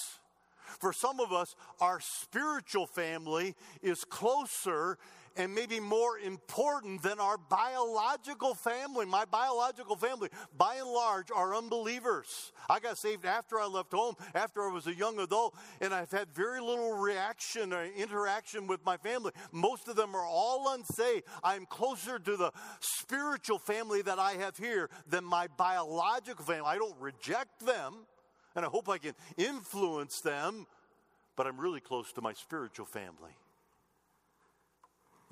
for 0.79 0.93
some 0.93 1.19
of 1.19 1.31
us, 1.33 1.55
our 1.81 1.99
spiritual 2.01 2.87
family 2.87 3.55
is 3.81 4.03
closer 4.05 4.97
and 5.35 5.53
maybe 5.53 5.79
more 5.79 6.17
important 6.19 7.01
than 7.01 7.19
our 7.19 7.37
biological 7.37 8.53
family. 8.53 9.05
My 9.05 9.25
biological 9.25 9.95
family, 9.95 10.29
by 10.57 10.75
and 10.75 10.89
large, 10.89 11.29
are 11.35 11.55
unbelievers. 11.55 12.51
I 12.69 12.79
got 12.79 12.97
saved 12.97 13.25
after 13.25 13.59
I 13.59 13.65
left 13.65 13.91
home, 13.91 14.15
after 14.35 14.61
I 14.63 14.71
was 14.71 14.87
a 14.87 14.93
young 14.93 15.19
adult, 15.19 15.55
and 15.81 15.93
I've 15.93 16.11
had 16.11 16.27
very 16.33 16.61
little 16.61 16.93
reaction 16.93 17.73
or 17.73 17.85
interaction 17.85 18.67
with 18.67 18.85
my 18.85 18.97
family. 18.97 19.31
Most 19.51 19.87
of 19.87 19.95
them 19.95 20.15
are 20.15 20.25
all 20.25 20.73
unsaved. 20.73 21.23
I'm 21.43 21.65
closer 21.65 22.19
to 22.19 22.37
the 22.37 22.51
spiritual 22.79 23.59
family 23.59 24.01
that 24.03 24.19
I 24.19 24.33
have 24.33 24.57
here 24.57 24.89
than 25.07 25.23
my 25.23 25.47
biological 25.57 26.45
family. 26.45 26.65
I 26.65 26.77
don't 26.77 26.99
reject 26.99 27.65
them, 27.65 28.05
and 28.55 28.65
I 28.65 28.69
hope 28.69 28.87
I 28.87 28.99
can 28.99 29.13
influence 29.37 30.21
them, 30.21 30.67
but 31.35 31.47
I'm 31.47 31.59
really 31.59 31.81
close 31.81 32.13
to 32.13 32.21
my 32.21 32.33
spiritual 32.33 32.85
family. 32.85 33.31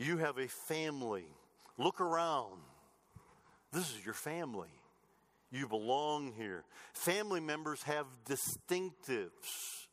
You 0.02 0.18
have 0.18 0.40
a 0.40 0.48
family. 0.48 1.26
Look 1.78 2.02
around. 2.02 2.60
This 3.72 3.92
is 3.92 4.04
your 4.04 4.16
family. 4.16 4.74
You 5.52 5.68
belong 5.68 6.34
here. 6.36 6.64
Family 6.94 7.40
members 7.40 7.84
have 7.84 8.08
distinctives. 8.26 9.86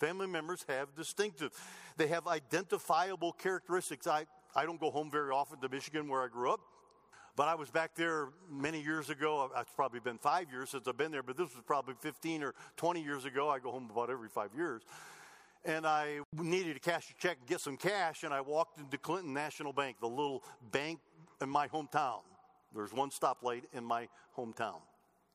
Family 0.00 0.26
members 0.26 0.64
have 0.68 0.88
distinctives. 0.96 1.52
They 1.96 2.08
have 2.08 2.26
identifiable 2.26 3.30
characteristics. 3.30 4.08
I, 4.08 4.26
I 4.56 4.64
don't 4.64 4.80
go 4.80 4.90
home 4.90 5.08
very 5.08 5.30
often 5.30 5.60
to 5.60 5.68
Michigan 5.68 6.08
where 6.08 6.22
I 6.22 6.26
grew 6.26 6.50
up, 6.50 6.60
but 7.36 7.46
I 7.46 7.54
was 7.54 7.70
back 7.70 7.94
there 7.94 8.30
many 8.50 8.82
years 8.82 9.08
ago. 9.08 9.48
It's 9.56 9.70
probably 9.76 10.00
been 10.00 10.18
five 10.18 10.50
years 10.50 10.70
since 10.70 10.88
I've 10.88 10.96
been 10.96 11.12
there, 11.12 11.22
but 11.22 11.36
this 11.36 11.54
was 11.54 11.62
probably 11.64 11.94
15 12.00 12.42
or 12.42 12.54
20 12.76 13.04
years 13.04 13.24
ago. 13.24 13.50
I 13.50 13.60
go 13.60 13.70
home 13.70 13.88
about 13.88 14.10
every 14.10 14.28
five 14.28 14.50
years 14.56 14.82
and 15.64 15.86
I 15.86 16.18
needed 16.32 16.74
to 16.74 16.80
cash 16.80 17.10
a 17.10 17.20
check 17.20 17.38
and 17.38 17.48
get 17.48 17.60
some 17.60 17.76
cash, 17.76 18.22
and 18.22 18.34
I 18.34 18.40
walked 18.40 18.78
into 18.78 18.98
Clinton 18.98 19.32
National 19.32 19.72
Bank, 19.72 19.96
the 20.00 20.08
little 20.08 20.42
bank 20.72 21.00
in 21.40 21.48
my 21.48 21.68
hometown. 21.68 22.20
There's 22.74 22.92
one 22.92 23.10
stoplight 23.10 23.62
in 23.72 23.84
my 23.84 24.08
hometown. 24.36 24.80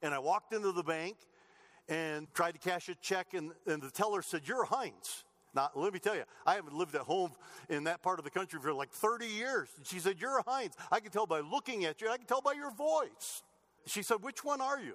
And 0.01 0.13
I 0.13 0.19
walked 0.19 0.53
into 0.53 0.71
the 0.71 0.83
bank 0.83 1.17
and 1.87 2.27
tried 2.33 2.51
to 2.53 2.59
cash 2.59 2.89
a 2.89 2.95
check, 2.95 3.33
and, 3.33 3.51
and 3.65 3.81
the 3.81 3.89
teller 3.89 4.21
said, 4.21 4.41
You're 4.45 4.65
Heinz. 4.65 5.23
Now, 5.55 5.71
let 5.73 5.93
me 5.93 5.99
tell 5.99 6.15
you, 6.15 6.23
I 6.45 6.53
haven't 6.53 6.75
lived 6.75 6.93
at 6.93 7.01
home 7.01 7.31
in 7.69 7.85
that 7.85 8.03
part 8.03 8.19
of 8.19 8.25
the 8.25 8.29
country 8.29 8.59
for 8.61 8.71
like 8.71 8.91
30 8.91 9.25
years. 9.25 9.69
And 9.77 9.87
she 9.87 9.99
said, 9.99 10.17
You're 10.19 10.43
Heinz. 10.45 10.75
I 10.91 10.99
can 10.99 11.11
tell 11.11 11.25
by 11.25 11.39
looking 11.39 11.85
at 11.85 12.01
you, 12.01 12.09
I 12.09 12.17
can 12.17 12.27
tell 12.27 12.41
by 12.41 12.53
your 12.53 12.71
voice. 12.71 13.43
She 13.87 14.03
said, 14.03 14.17
Which 14.21 14.43
one 14.43 14.61
are 14.61 14.79
you? 14.79 14.93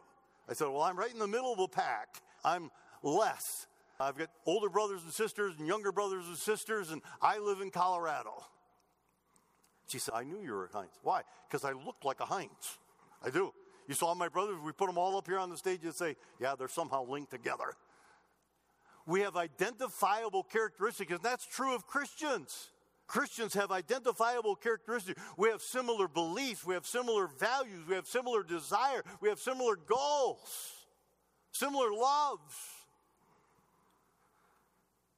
I 0.48 0.52
said, 0.52 0.68
Well, 0.68 0.82
I'm 0.82 0.96
right 0.96 1.12
in 1.12 1.18
the 1.18 1.26
middle 1.26 1.52
of 1.52 1.58
the 1.58 1.68
pack. 1.68 2.08
I'm 2.44 2.70
less. 3.02 3.66
I've 4.00 4.18
got 4.18 4.28
older 4.44 4.68
brothers 4.68 5.02
and 5.04 5.12
sisters 5.12 5.54
and 5.58 5.66
younger 5.68 5.92
brothers 5.92 6.26
and 6.26 6.36
sisters, 6.36 6.90
and 6.90 7.00
I 7.22 7.38
live 7.38 7.60
in 7.60 7.70
Colorado. 7.70 8.44
She 9.86 9.98
said, 9.98 10.14
I 10.14 10.24
knew 10.24 10.40
you 10.40 10.52
were 10.52 10.66
a 10.66 10.76
Heinz. 10.76 10.98
Why? 11.02 11.22
Because 11.48 11.64
I 11.64 11.72
looked 11.72 12.04
like 12.04 12.20
a 12.20 12.24
Heinz. 12.24 12.78
I 13.22 13.30
do. 13.30 13.52
You 13.86 13.94
saw 13.94 14.14
my 14.14 14.28
brothers, 14.28 14.56
we 14.64 14.72
put 14.72 14.86
them 14.86 14.98
all 14.98 15.16
up 15.16 15.26
here 15.26 15.38
on 15.38 15.50
the 15.50 15.56
stage 15.56 15.84
and 15.84 15.94
say, 15.94 16.16
yeah, 16.40 16.54
they're 16.58 16.68
somehow 16.68 17.04
linked 17.06 17.30
together. 17.30 17.74
We 19.06 19.20
have 19.20 19.36
identifiable 19.36 20.42
characteristics, 20.42 21.12
and 21.12 21.22
that's 21.22 21.46
true 21.46 21.74
of 21.74 21.86
Christians. 21.86 22.70
Christians 23.06 23.52
have 23.52 23.70
identifiable 23.70 24.56
characteristics. 24.56 25.20
We 25.36 25.50
have 25.50 25.60
similar 25.60 26.08
beliefs, 26.08 26.64
we 26.64 26.72
have 26.72 26.86
similar 26.86 27.28
values, 27.38 27.86
we 27.86 27.94
have 27.94 28.06
similar 28.06 28.42
desire, 28.42 29.02
we 29.20 29.28
have 29.28 29.38
similar 29.38 29.76
goals, 29.76 30.72
similar 31.52 31.92
loves 31.92 32.54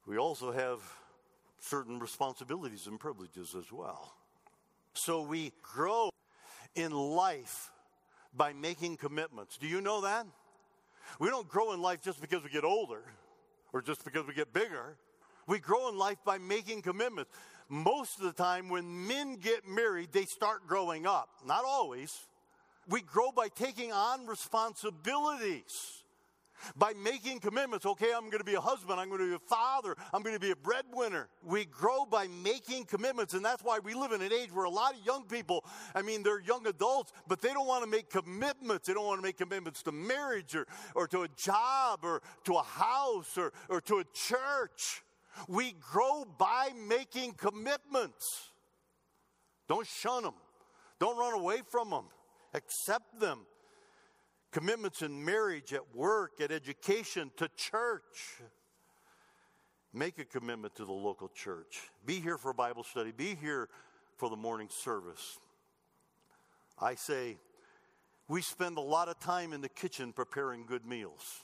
we 0.06 0.18
also 0.18 0.52
have 0.52 0.80
certain 1.58 1.98
responsibilities 1.98 2.86
and 2.86 2.98
privileges 2.98 3.54
as 3.54 3.72
well. 3.72 4.14
So 4.94 5.22
we 5.22 5.52
grow 5.62 6.10
in 6.74 6.92
life 6.92 7.70
by 8.34 8.52
making 8.52 8.98
commitments. 8.98 9.58
Do 9.58 9.66
you 9.66 9.80
know 9.80 10.02
that? 10.02 10.26
We 11.18 11.28
don't 11.28 11.48
grow 11.48 11.72
in 11.72 11.82
life 11.82 12.02
just 12.02 12.20
because 12.20 12.42
we 12.42 12.50
get 12.50 12.64
older 12.64 13.02
or 13.72 13.82
just 13.82 14.04
because 14.04 14.26
we 14.26 14.34
get 14.34 14.52
bigger. 14.52 14.96
We 15.46 15.58
grow 15.58 15.88
in 15.88 15.96
life 15.96 16.18
by 16.24 16.38
making 16.38 16.82
commitments. 16.82 17.30
Most 17.68 18.18
of 18.18 18.24
the 18.24 18.32
time, 18.32 18.68
when 18.68 19.06
men 19.06 19.36
get 19.36 19.66
married, 19.66 20.12
they 20.12 20.24
start 20.24 20.66
growing 20.66 21.06
up. 21.06 21.28
Not 21.44 21.64
always. 21.64 22.16
We 22.88 23.00
grow 23.00 23.32
by 23.32 23.48
taking 23.48 23.92
on 23.92 24.26
responsibilities 24.26 26.04
by 26.76 26.92
making 27.02 27.40
commitments. 27.40 27.86
Okay, 27.86 28.10
I'm 28.14 28.26
going 28.26 28.38
to 28.38 28.44
be 28.44 28.54
a 28.54 28.60
husband. 28.60 29.00
I'm 29.00 29.08
going 29.08 29.20
to 29.20 29.28
be 29.28 29.34
a 29.34 29.48
father. 29.48 29.94
I'm 30.12 30.22
going 30.22 30.34
to 30.34 30.40
be 30.40 30.50
a 30.50 30.56
breadwinner. 30.56 31.28
We 31.42 31.64
grow 31.64 32.04
by 32.04 32.28
making 32.42 32.84
commitments. 32.84 33.34
And 33.34 33.44
that's 33.44 33.62
why 33.62 33.78
we 33.78 33.94
live 33.94 34.12
in 34.12 34.22
an 34.22 34.32
age 34.32 34.52
where 34.52 34.64
a 34.64 34.70
lot 34.70 34.94
of 34.94 35.04
young 35.04 35.24
people, 35.24 35.64
I 35.94 36.02
mean, 36.02 36.22
they're 36.22 36.40
young 36.40 36.66
adults, 36.66 37.12
but 37.26 37.40
they 37.40 37.52
don't 37.52 37.66
want 37.66 37.84
to 37.84 37.90
make 37.90 38.10
commitments. 38.10 38.88
They 38.88 38.94
don't 38.94 39.06
want 39.06 39.18
to 39.18 39.22
make 39.22 39.38
commitments 39.38 39.82
to 39.84 39.92
marriage 39.92 40.54
or, 40.54 40.66
or 40.94 41.06
to 41.08 41.22
a 41.22 41.28
job 41.28 42.00
or 42.02 42.22
to 42.44 42.54
a 42.54 42.62
house 42.62 43.36
or, 43.36 43.52
or 43.68 43.80
to 43.82 43.98
a 43.98 44.04
church. 44.12 45.02
We 45.48 45.72
grow 45.72 46.24
by 46.38 46.70
making 46.88 47.34
commitments. 47.34 48.50
Don't 49.68 49.86
shun 49.86 50.22
them. 50.22 50.34
Don't 50.98 51.18
run 51.18 51.34
away 51.34 51.60
from 51.70 51.90
them. 51.90 52.04
Accept 52.54 53.20
them 53.20 53.40
commitments 54.56 55.02
in 55.02 55.22
marriage, 55.22 55.74
at 55.74 55.94
work, 55.94 56.40
at 56.40 56.50
education, 56.50 57.30
to 57.36 57.46
church. 57.58 58.40
Make 59.92 60.18
a 60.18 60.24
commitment 60.24 60.74
to 60.76 60.86
the 60.86 60.92
local 60.92 61.28
church. 61.28 61.90
Be 62.06 62.20
here 62.20 62.38
for 62.38 62.54
Bible 62.54 62.82
study. 62.82 63.12
Be 63.12 63.34
here 63.34 63.68
for 64.16 64.30
the 64.30 64.36
morning 64.36 64.68
service. 64.70 65.38
I 66.80 66.94
say, 66.94 67.36
we 68.28 68.40
spend 68.40 68.78
a 68.78 68.80
lot 68.80 69.10
of 69.10 69.20
time 69.20 69.52
in 69.52 69.60
the 69.60 69.68
kitchen 69.68 70.14
preparing 70.14 70.64
good 70.64 70.86
meals. 70.86 71.42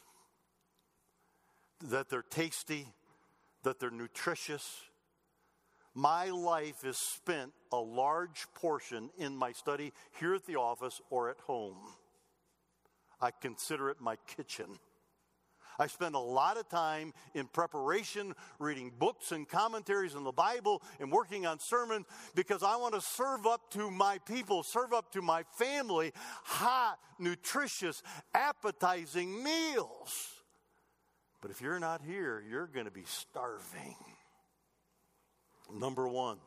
That 1.82 2.08
they're 2.08 2.22
tasty, 2.22 2.86
that 3.62 3.78
they're 3.78 3.90
nutritious. 3.90 4.80
My 5.94 6.30
life 6.30 6.82
is 6.82 6.96
spent 6.96 7.52
a 7.72 7.76
large 7.76 8.46
portion 8.54 9.10
in 9.18 9.36
my 9.36 9.52
study 9.52 9.92
here 10.18 10.34
at 10.34 10.46
the 10.46 10.56
office 10.56 11.02
or 11.10 11.28
at 11.28 11.40
home. 11.40 11.76
I 13.22 13.30
consider 13.30 13.88
it 13.88 14.00
my 14.00 14.16
kitchen. 14.26 14.78
I 15.78 15.86
spend 15.86 16.14
a 16.14 16.20
lot 16.20 16.58
of 16.58 16.68
time 16.68 17.14
in 17.34 17.46
preparation, 17.46 18.34
reading 18.58 18.92
books 18.98 19.32
and 19.32 19.48
commentaries 19.48 20.14
in 20.14 20.22
the 20.22 20.32
Bible 20.32 20.82
and 21.00 21.10
working 21.10 21.46
on 21.46 21.58
sermons 21.58 22.06
because 22.34 22.62
I 22.62 22.76
want 22.76 22.94
to 22.94 23.00
serve 23.00 23.46
up 23.46 23.70
to 23.72 23.90
my 23.90 24.18
people, 24.18 24.62
serve 24.62 24.92
up 24.92 25.12
to 25.12 25.22
my 25.22 25.44
family 25.56 26.12
hot, 26.44 26.98
nutritious, 27.18 28.02
appetizing 28.34 29.42
meals. 29.42 30.42
But 31.40 31.50
if 31.50 31.60
you're 31.60 31.80
not 31.80 32.02
here, 32.02 32.42
you're 32.48 32.66
going 32.66 32.86
to 32.86 32.92
be 32.92 33.04
starving. 33.06 33.96
Number 35.72 36.06
one, 36.06 36.38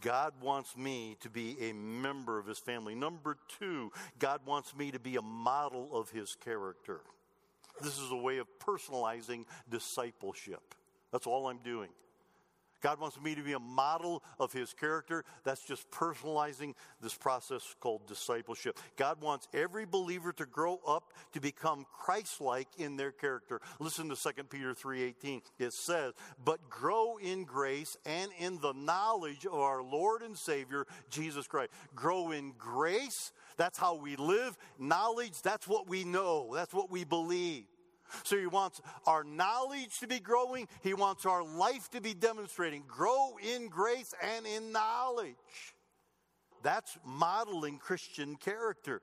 God 0.00 0.34
wants 0.40 0.76
me 0.76 1.16
to 1.20 1.30
be 1.30 1.56
a 1.60 1.72
member 1.72 2.38
of 2.38 2.46
his 2.46 2.58
family. 2.58 2.94
Number 2.94 3.36
two, 3.58 3.90
God 4.18 4.40
wants 4.46 4.74
me 4.76 4.90
to 4.90 4.98
be 4.98 5.16
a 5.16 5.22
model 5.22 5.96
of 5.96 6.10
his 6.10 6.36
character. 6.36 7.00
This 7.82 7.98
is 7.98 8.10
a 8.10 8.16
way 8.16 8.38
of 8.38 8.46
personalizing 8.58 9.44
discipleship. 9.70 10.74
That's 11.12 11.26
all 11.26 11.48
I'm 11.48 11.58
doing. 11.58 11.90
God 12.80 13.00
wants 13.00 13.20
me 13.20 13.34
to 13.34 13.42
be 13.42 13.52
a 13.52 13.58
model 13.58 14.22
of 14.38 14.52
his 14.52 14.72
character. 14.72 15.24
That's 15.44 15.62
just 15.62 15.90
personalizing 15.90 16.74
this 17.00 17.14
process 17.14 17.74
called 17.80 18.06
discipleship. 18.06 18.78
God 18.96 19.20
wants 19.20 19.48
every 19.52 19.84
believer 19.84 20.32
to 20.34 20.46
grow 20.46 20.80
up 20.86 21.12
to 21.32 21.40
become 21.40 21.86
Christ-like 21.92 22.68
in 22.78 22.96
their 22.96 23.12
character. 23.12 23.60
Listen 23.80 24.08
to 24.08 24.16
2 24.16 24.50
Peter 24.50 24.74
3:18. 24.74 25.42
It 25.58 25.72
says, 25.72 26.14
"But 26.42 26.68
grow 26.68 27.16
in 27.16 27.44
grace 27.44 27.96
and 28.04 28.32
in 28.38 28.60
the 28.60 28.72
knowledge 28.72 29.46
of 29.46 29.54
our 29.54 29.82
Lord 29.82 30.22
and 30.22 30.38
Savior 30.38 30.86
Jesus 31.10 31.46
Christ." 31.46 31.72
Grow 31.94 32.30
in 32.30 32.52
grace, 32.52 33.32
that's 33.56 33.78
how 33.78 33.94
we 33.94 34.16
live. 34.16 34.56
Knowledge, 34.78 35.42
that's 35.42 35.66
what 35.66 35.86
we 35.88 36.04
know. 36.04 36.54
That's 36.54 36.74
what 36.74 36.90
we 36.90 37.04
believe. 37.04 37.66
So 38.24 38.36
he 38.36 38.46
wants 38.46 38.80
our 39.06 39.24
knowledge 39.24 39.98
to 40.00 40.06
be 40.06 40.20
growing. 40.20 40.68
He 40.82 40.94
wants 40.94 41.26
our 41.26 41.42
life 41.44 41.90
to 41.90 42.00
be 42.00 42.14
demonstrating. 42.14 42.84
Grow 42.86 43.36
in 43.38 43.68
grace 43.68 44.14
and 44.22 44.46
in 44.46 44.72
knowledge. 44.72 45.36
That's 46.62 46.96
modeling 47.04 47.78
Christian 47.78 48.36
character. 48.36 49.02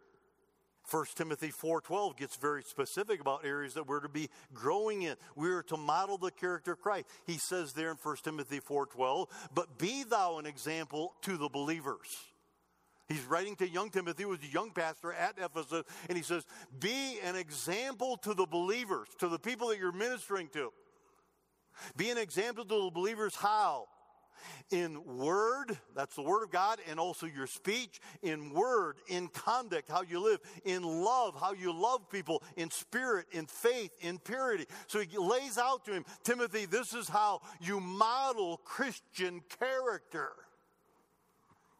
1 0.89 1.15
Timothy 1.15 1.49
4:12 1.49 2.17
gets 2.17 2.35
very 2.35 2.61
specific 2.61 3.21
about 3.21 3.45
areas 3.45 3.73
that 3.75 3.87
we're 3.87 4.01
to 4.01 4.09
be 4.09 4.29
growing 4.53 5.03
in. 5.03 5.15
We 5.35 5.49
are 5.51 5.63
to 5.63 5.77
model 5.77 6.17
the 6.17 6.31
character 6.31 6.73
of 6.73 6.81
Christ. 6.81 7.07
He 7.25 7.37
says 7.37 7.73
there 7.73 7.91
in 7.91 7.97
1 7.97 8.23
Timothy 8.23 8.59
4:12, 8.59 9.29
"But 9.53 9.77
be 9.77 10.03
thou 10.03 10.39
an 10.39 10.45
example 10.45 11.15
to 11.21 11.37
the 11.37 11.49
believers." 11.49 12.32
He's 13.13 13.25
writing 13.25 13.55
to 13.57 13.69
young 13.69 13.91
Timothy, 13.91 14.23
who 14.23 14.29
was 14.29 14.39
a 14.39 14.51
young 14.51 14.71
pastor 14.71 15.13
at 15.13 15.35
Ephesus, 15.37 15.83
and 16.09 16.17
he 16.17 16.23
says, 16.23 16.47
Be 16.79 17.19
an 17.23 17.35
example 17.35 18.17
to 18.17 18.33
the 18.33 18.47
believers, 18.47 19.07
to 19.19 19.27
the 19.27 19.37
people 19.37 19.67
that 19.67 19.77
you're 19.77 19.91
ministering 19.91 20.49
to. 20.53 20.73
Be 21.95 22.09
an 22.09 22.17
example 22.17 22.65
to 22.65 22.85
the 22.85 22.91
believers 22.91 23.35
how? 23.35 23.85
In 24.71 25.05
word, 25.05 25.77
that's 25.95 26.15
the 26.15 26.23
word 26.23 26.43
of 26.43 26.49
God, 26.49 26.79
and 26.89 26.99
also 26.99 27.27
your 27.27 27.45
speech, 27.45 28.01
in 28.23 28.51
word, 28.51 28.95
in 29.07 29.27
conduct, 29.27 29.89
how 29.89 30.01
you 30.01 30.19
live, 30.19 30.39
in 30.65 30.81
love, 30.81 31.39
how 31.39 31.53
you 31.53 31.71
love 31.71 32.09
people, 32.09 32.41
in 32.57 32.71
spirit, 32.71 33.27
in 33.31 33.45
faith, 33.45 33.91
in 34.01 34.17
purity. 34.17 34.65
So 34.87 34.99
he 34.99 35.17
lays 35.19 35.59
out 35.59 35.85
to 35.85 35.93
him, 35.93 36.03
Timothy, 36.23 36.65
this 36.65 36.95
is 36.95 37.07
how 37.07 37.41
you 37.61 37.79
model 37.79 38.57
Christian 38.65 39.41
character 39.59 40.31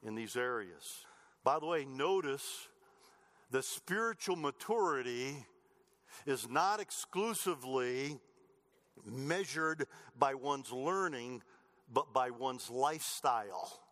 in 0.03 0.13
these 0.13 0.35
areas. 0.35 1.07
By 1.43 1.59
the 1.59 1.65
way, 1.65 1.85
notice 1.85 2.67
the 3.51 3.61
spiritual 3.61 4.35
maturity 4.35 5.45
is 6.25 6.49
not 6.49 6.79
exclusively 6.79 8.19
measured 9.05 9.87
by 10.17 10.35
one's 10.35 10.71
learning, 10.71 11.41
but 11.91 12.13
by 12.13 12.29
one's 12.29 12.69
lifestyle. 12.69 13.82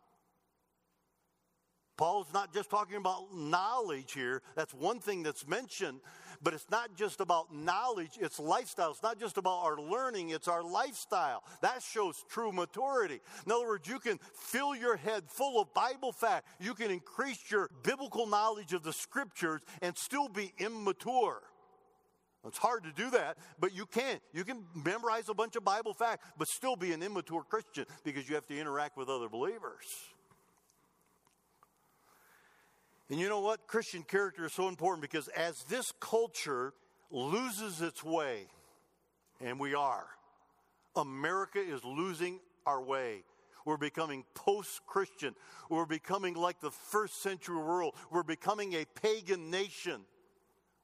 Paul's 2.02 2.34
not 2.34 2.52
just 2.52 2.72
talking 2.72 2.96
about 2.96 3.32
knowledge 3.32 4.14
here. 4.14 4.42
That's 4.56 4.74
one 4.74 5.00
thing 5.00 5.22
that's 5.22 5.48
mentioned, 5.48 6.00
but 6.42 6.56
it's 6.56 6.66
not 6.72 6.96
just 6.98 7.22
about 7.22 7.54
knowledge, 7.54 8.18
it's 8.20 8.40
lifestyle. 8.40 8.90
It's 8.90 9.04
not 9.04 9.20
just 9.20 9.38
about 9.38 9.60
our 9.62 9.80
learning, 9.80 10.32
it's 10.32 10.48
our 10.48 10.64
lifestyle. 10.64 11.44
That 11.62 11.84
shows 11.84 12.26
true 12.28 12.52
maturity. 12.52 13.20
In 13.46 13.52
other 13.52 13.68
words, 13.68 13.88
you 13.88 14.00
can 14.00 14.18
fill 14.34 14.76
your 14.76 14.96
head 14.98 15.26
full 15.28 15.62
of 15.62 15.72
Bible 15.76 16.12
fact, 16.12 16.48
you 16.60 16.74
can 16.74 16.90
increase 16.90 17.52
your 17.52 17.70
biblical 17.84 18.26
knowledge 18.26 18.74
of 18.74 18.82
the 18.82 18.94
scriptures 18.94 19.62
and 19.84 19.96
still 19.96 20.28
be 20.28 20.54
immature. 20.58 21.44
It's 22.48 22.58
hard 22.58 22.84
to 22.86 22.92
do 22.94 23.12
that, 23.12 23.38
but 23.60 23.76
you 23.76 23.86
can. 23.86 24.18
You 24.34 24.44
can 24.44 24.64
memorize 24.74 25.30
a 25.30 25.36
bunch 25.36 25.56
of 25.56 25.64
Bible 25.64 25.94
facts, 25.94 26.26
but 26.36 26.48
still 26.48 26.76
be 26.76 26.94
an 26.94 27.04
immature 27.04 27.44
Christian 27.44 27.86
because 28.04 28.28
you 28.28 28.34
have 28.34 28.48
to 28.48 28.58
interact 28.58 28.98
with 28.98 29.08
other 29.08 29.30
believers. 29.30 29.86
And 33.12 33.20
you 33.20 33.28
know 33.28 33.42
what? 33.42 33.68
Christian 33.68 34.04
character 34.04 34.46
is 34.46 34.54
so 34.54 34.70
important 34.70 35.02
because 35.02 35.28
as 35.28 35.64
this 35.64 35.92
culture 36.00 36.74
loses 37.12 37.82
its 37.82 38.06
way, 38.06 38.48
and 39.42 39.60
we 39.60 39.76
are, 39.76 40.06
America 40.96 41.60
is 41.60 41.84
losing 41.84 42.40
our 42.66 42.82
way. 42.82 43.24
We're 43.66 43.76
becoming 43.76 44.24
post 44.34 44.80
Christian. 44.88 45.36
We're 45.70 45.86
becoming 45.86 46.36
like 46.36 46.62
the 46.62 46.72
first 46.72 47.22
century 47.22 47.58
world. 47.58 47.96
We're 48.12 48.24
becoming 48.24 48.74
a 48.76 48.86
pagan 49.02 49.52
nation. 49.52 50.02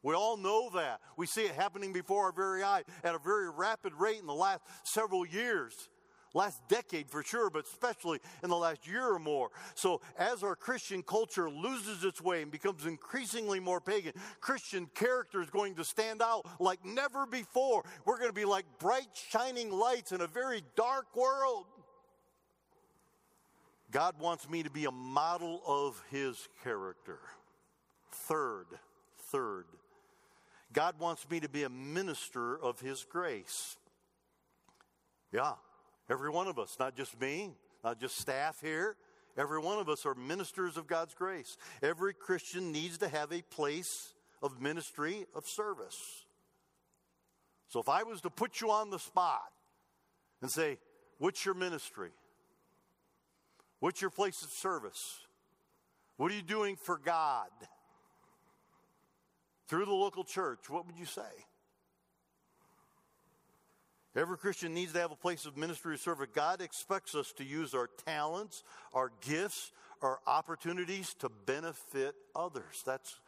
We 0.03 0.13
all 0.13 0.35
know 0.35 0.69
that. 0.75 0.99
We 1.15 1.27
see 1.27 1.43
it 1.43 1.51
happening 1.51 1.93
before 1.93 2.25
our 2.25 2.33
very 2.33 2.61
eye 2.61 2.83
at 3.05 3.15
a 3.15 3.19
very 3.19 3.49
rapid 3.49 3.93
rate 3.93 4.19
in 4.19 4.27
the 4.27 4.33
last 4.33 4.61
several 4.83 5.25
years 5.25 5.89
last 6.37 6.61
decade 6.69 7.09
for 7.09 7.23
sure, 7.23 7.49
but 7.49 7.65
especially 7.65 8.19
in 8.43 8.49
the 8.49 8.55
last 8.55 8.87
year 8.87 9.11
or 9.11 9.19
more. 9.19 9.49
So, 9.75 10.01
as 10.17 10.43
our 10.43 10.55
Christian 10.55 11.01
culture 11.03 11.49
loses 11.49 12.03
its 12.03 12.21
way 12.21 12.41
and 12.43 12.51
becomes 12.51 12.85
increasingly 12.85 13.59
more 13.59 13.81
pagan, 13.81 14.13
Christian 14.39 14.87
character 14.93 15.41
is 15.41 15.49
going 15.49 15.75
to 15.75 15.83
stand 15.83 16.21
out 16.21 16.45
like 16.59 16.85
never 16.85 17.25
before. 17.25 17.83
We're 18.05 18.17
going 18.17 18.29
to 18.29 18.33
be 18.33 18.45
like 18.45 18.65
bright, 18.79 19.09
shining 19.29 19.71
lights 19.71 20.11
in 20.11 20.21
a 20.21 20.27
very 20.27 20.61
dark 20.75 21.15
world. 21.15 21.65
God 23.91 24.19
wants 24.19 24.49
me 24.49 24.63
to 24.63 24.69
be 24.69 24.85
a 24.85 24.91
model 24.91 25.61
of 25.65 26.01
his 26.11 26.47
character. 26.63 27.19
Third, 28.11 28.65
third, 29.31 29.65
God 30.73 30.99
wants 30.99 31.27
me 31.29 31.39
to 31.39 31.49
be 31.49 31.63
a 31.63 31.69
minister 31.69 32.57
of 32.59 32.79
his 32.79 33.05
grace. 33.09 33.77
Yeah, 35.31 35.53
Every 36.09 36.29
one 36.29 36.47
of 36.47 36.57
us, 36.57 36.77
not 36.79 36.95
just 36.95 37.19
me, 37.19 37.51
not 37.83 37.99
just 37.99 38.17
staff 38.17 38.59
here. 38.61 38.95
Every 39.37 39.59
one 39.59 39.77
of 39.77 39.89
us 39.89 40.05
are 40.05 40.15
ministers 40.15 40.77
of 40.77 40.87
God's 40.87 41.13
grace. 41.13 41.57
Every 41.83 42.13
Christian 42.13 42.71
needs 42.71 42.97
to 42.99 43.07
have 43.07 43.31
a 43.31 43.41
place 43.43 44.13
of 44.41 44.61
ministry, 44.61 45.25
of 45.35 45.45
service. 45.45 46.25
So 47.69 47.79
if 47.79 47.89
I 47.89 48.03
was 48.03 48.21
to 48.21 48.29
put 48.29 48.61
you 48.61 48.71
on 48.71 48.89
the 48.89 48.99
spot 48.99 49.51
and 50.41 50.49
say, 50.49 50.77
What's 51.19 51.45
your 51.45 51.55
ministry? 51.55 52.11
What's 53.79 54.01
your 54.01 54.09
place 54.09 54.43
of 54.43 54.49
service? 54.49 55.19
What 56.17 56.31
are 56.31 56.35
you 56.35 56.41
doing 56.41 56.75
for 56.75 56.97
God? 56.97 57.49
Through 59.67 59.85
the 59.85 59.93
local 59.93 60.23
church, 60.23 60.69
what 60.69 60.85
would 60.87 60.97
you 60.97 61.05
say? 61.05 61.21
Every 64.17 64.37
Christian 64.37 64.73
needs 64.73 64.93
to 64.93 64.99
have 64.99 65.11
a 65.11 65.15
place 65.15 65.45
of 65.45 65.55
ministry 65.57 65.93
or 65.93 65.97
service. 65.97 66.27
God 66.33 66.59
expects 66.59 67.13
us 67.13 67.31
to 67.33 67.43
use 67.43 67.75
our 67.75 67.87
talents, 68.03 68.63
our 68.91 69.11
gifts, 69.21 69.71
our 70.01 70.19
opportunities 70.25 71.13
to 71.19 71.29
benefit 71.29 72.15
others. 72.35 72.81
That's 72.83 73.19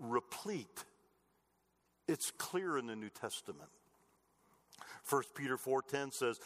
replete. 0.00 0.84
It's 2.08 2.32
clear 2.32 2.76
in 2.78 2.88
the 2.88 2.96
New 2.96 3.10
Testament. 3.10 3.70
1 5.04 5.22
Peter 5.36 5.56
4:10 5.56 6.10
says, 6.10 6.40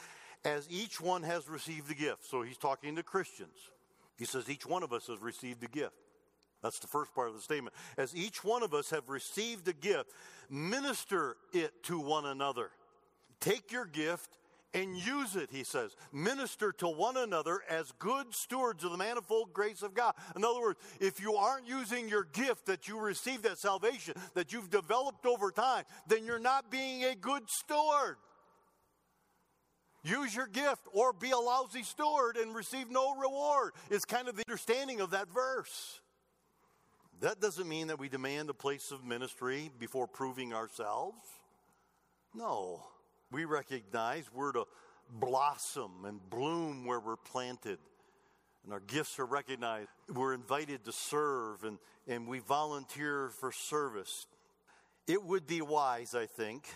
"As 0.45 0.69
each 0.69 1.01
one 1.01 1.23
has 1.23 1.49
received 1.49 1.91
a 1.91 1.95
gift." 1.95 2.27
So 2.27 2.43
he's 2.43 2.59
talking 2.59 2.95
to 2.97 3.03
Christians. 3.03 3.71
He 4.19 4.27
says 4.27 4.51
each 4.51 4.67
one 4.67 4.83
of 4.83 4.93
us 4.93 5.07
has 5.07 5.19
received 5.19 5.65
a 5.65 5.69
gift. 5.69 5.97
That's 6.61 6.79
the 6.79 6.89
first 6.89 7.15
part 7.15 7.29
of 7.29 7.35
the 7.35 7.41
statement. 7.41 7.75
As 7.97 8.15
each 8.15 8.45
one 8.45 8.63
of 8.63 8.75
us 8.75 8.91
have 8.91 9.09
received 9.09 9.67
a 9.67 9.73
gift, 9.73 10.13
minister 10.51 11.39
it 11.53 11.83
to 11.85 11.99
one 11.99 12.27
another 12.27 12.71
Take 13.41 13.71
your 13.73 13.87
gift 13.87 14.37
and 14.75 14.97
use 14.97 15.37
it, 15.37 15.49
he 15.51 15.65
says. 15.65 15.97
Minister 16.13 16.73
to 16.73 16.89
one 16.89 17.17
another 17.17 17.61
as 17.69 17.93
good 17.99 18.35
stewards 18.35 18.85
of 18.85 18.93
the 18.93 18.99
manifold 18.99 19.53
grace 19.53 19.83
of 19.83 19.95
God. 19.95 20.15
In 20.37 20.45
other 20.45 20.61
words, 20.61 20.79
if 21.01 21.21
you 21.21 21.37
aren't 21.37 21.67
using 21.67 22.09
your 22.09 22.25
gift 22.25 22.67
that 22.67 22.89
you 22.89 22.99
received 22.99 23.45
that 23.45 23.59
salvation, 23.59 24.15
that 24.35 24.53
you've 24.53 24.71
developed 24.71 25.25
over 25.27 25.51
time, 25.51 25.85
then 26.07 26.25
you're 26.25 26.39
not 26.39 26.71
being 26.71 27.05
a 27.05 27.15
good 27.15 27.49
steward. 27.49 28.17
Use 30.05 30.35
your 30.35 30.47
gift 30.47 30.83
or 30.93 31.13
be 31.13 31.31
a 31.31 31.39
lousy 31.39 31.83
steward 31.83 32.37
and 32.37 32.55
receive 32.55 32.91
no 32.91 33.17
reward, 33.17 33.73
is 33.91 34.05
kind 34.05 34.29
of 34.29 34.37
the 34.37 34.45
understanding 34.49 35.01
of 35.01 35.11
that 35.11 35.33
verse. 35.33 36.01
That 37.21 37.41
doesn't 37.41 37.69
mean 37.69 37.89
that 37.89 37.99
we 37.99 38.09
demand 38.09 38.49
a 38.49 38.55
place 38.55 38.93
of 38.93 39.05
ministry 39.05 39.71
before 39.79 40.07
proving 40.07 40.53
ourselves. 40.53 41.27
No. 42.33 42.85
We 43.31 43.45
recognize 43.45 44.25
we're 44.33 44.53
to 44.53 44.65
blossom 45.11 46.05
and 46.05 46.21
bloom 46.31 46.85
where 46.85 47.01
we're 47.01 47.17
planted. 47.17 47.79
And 48.65 48.73
our 48.73 48.81
gifts 48.81 49.19
are 49.19 49.27
recognized. 49.27 49.89
We're 50.13 50.35
invited 50.35 50.85
to 50.85 50.93
serve 50.93 51.65
and, 51.65 51.79
and 52.07 52.27
we 52.27 52.41
volunteer 52.41 53.31
for 53.41 53.53
service. 53.53 54.27
It 55.07 55.23
would 55.23 55.47
be 55.47 55.63
wise, 55.63 56.15
I 56.15 56.27
think, 56.27 56.67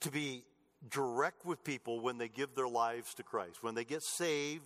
to 0.00 0.10
be 0.10 0.44
direct 0.90 1.44
with 1.44 1.62
people 1.64 2.00
when 2.00 2.18
they 2.18 2.28
give 2.28 2.54
their 2.54 2.68
lives 2.68 3.14
to 3.14 3.22
Christ. 3.22 3.62
When 3.62 3.74
they 3.74 3.84
get 3.84 4.02
saved, 4.02 4.64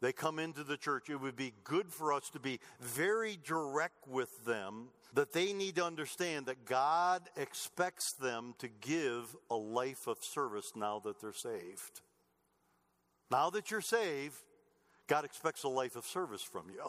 they 0.00 0.12
come 0.12 0.38
into 0.38 0.64
the 0.64 0.76
church, 0.76 1.10
it 1.10 1.20
would 1.20 1.36
be 1.36 1.52
good 1.62 1.92
for 1.92 2.12
us 2.12 2.30
to 2.30 2.40
be 2.40 2.58
very 2.80 3.38
direct 3.44 4.08
with 4.08 4.44
them 4.44 4.88
that 5.14 5.32
they 5.32 5.52
need 5.52 5.76
to 5.76 5.84
understand 5.84 6.46
that 6.46 6.64
God 6.64 7.22
expects 7.36 8.12
them 8.12 8.54
to 8.58 8.68
give 8.68 9.36
a 9.50 9.56
life 9.56 10.06
of 10.06 10.22
service 10.22 10.72
now 10.76 11.00
that 11.00 11.20
they're 11.20 11.32
saved. 11.32 12.00
Now 13.30 13.50
that 13.50 13.70
you're 13.70 13.80
saved, 13.80 14.36
God 15.06 15.24
expects 15.24 15.64
a 15.64 15.68
life 15.68 15.96
of 15.96 16.06
service 16.06 16.42
from 16.42 16.70
you. 16.70 16.84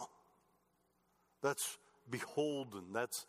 That's 1.42 1.78
beholden, 2.10 2.94
that's 2.94 3.26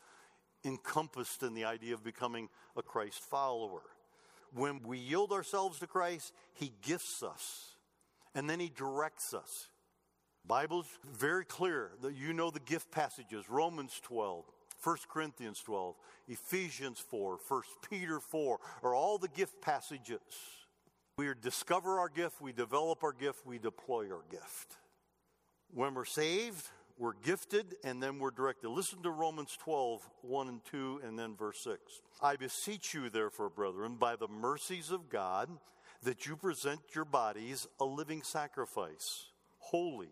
encompassed 0.64 1.42
in 1.42 1.54
the 1.54 1.64
idea 1.64 1.94
of 1.94 2.04
becoming 2.04 2.48
a 2.76 2.82
Christ 2.82 3.20
follower. 3.22 3.82
When 4.54 4.82
we 4.82 4.98
yield 4.98 5.32
ourselves 5.32 5.78
to 5.80 5.86
Christ, 5.86 6.32
He 6.54 6.72
gifts 6.82 7.22
us 7.22 7.74
and 8.34 8.48
then 8.48 8.60
He 8.60 8.68
directs 8.68 9.34
us. 9.34 9.68
Bible's 10.46 10.86
very 11.12 11.44
clear 11.44 11.92
that 12.02 12.14
you 12.14 12.32
know 12.32 12.50
the 12.50 12.60
gift 12.60 12.90
passages 12.90 13.48
Romans 13.48 14.00
12, 14.02 14.44
1 14.82 14.96
Corinthians 15.08 15.60
12, 15.60 15.94
Ephesians 16.28 16.98
4, 16.98 17.38
1 17.46 17.62
Peter 17.88 18.18
4 18.18 18.58
are 18.82 18.94
all 18.94 19.18
the 19.18 19.28
gift 19.28 19.60
passages. 19.60 20.18
We 21.16 21.28
discover 21.40 22.00
our 22.00 22.08
gift, 22.08 22.40
we 22.40 22.52
develop 22.52 23.04
our 23.04 23.12
gift, 23.12 23.46
we 23.46 23.58
deploy 23.58 24.10
our 24.10 24.24
gift. 24.30 24.76
When 25.72 25.94
we're 25.94 26.04
saved, 26.04 26.66
we're 26.98 27.14
gifted, 27.14 27.74
and 27.84 28.02
then 28.02 28.18
we're 28.18 28.30
directed. 28.30 28.68
Listen 28.68 29.02
to 29.02 29.10
Romans 29.10 29.56
12, 29.62 30.08
1 30.22 30.48
and 30.48 30.64
2, 30.70 31.00
and 31.04 31.18
then 31.18 31.36
verse 31.36 31.60
6. 31.60 31.80
I 32.20 32.36
beseech 32.36 32.94
you, 32.94 33.08
therefore, 33.08 33.48
brethren, 33.48 33.96
by 33.98 34.16
the 34.16 34.28
mercies 34.28 34.90
of 34.90 35.08
God, 35.08 35.48
that 36.02 36.26
you 36.26 36.36
present 36.36 36.80
your 36.94 37.04
bodies 37.04 37.66
a 37.80 37.84
living 37.84 38.22
sacrifice, 38.22 39.26
holy, 39.58 40.10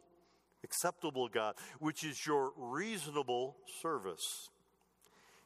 acceptable 0.64 1.28
God, 1.28 1.54
which 1.78 2.04
is 2.04 2.26
your 2.26 2.52
reasonable 2.56 3.56
service. 3.80 4.50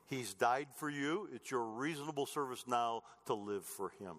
He's 0.06 0.34
died 0.34 0.68
for 0.76 0.90
you. 0.90 1.28
It's 1.32 1.50
your 1.50 1.64
reasonable 1.64 2.26
service 2.26 2.64
now 2.66 3.02
to 3.26 3.34
live 3.34 3.64
for 3.64 3.90
Him. 3.98 4.16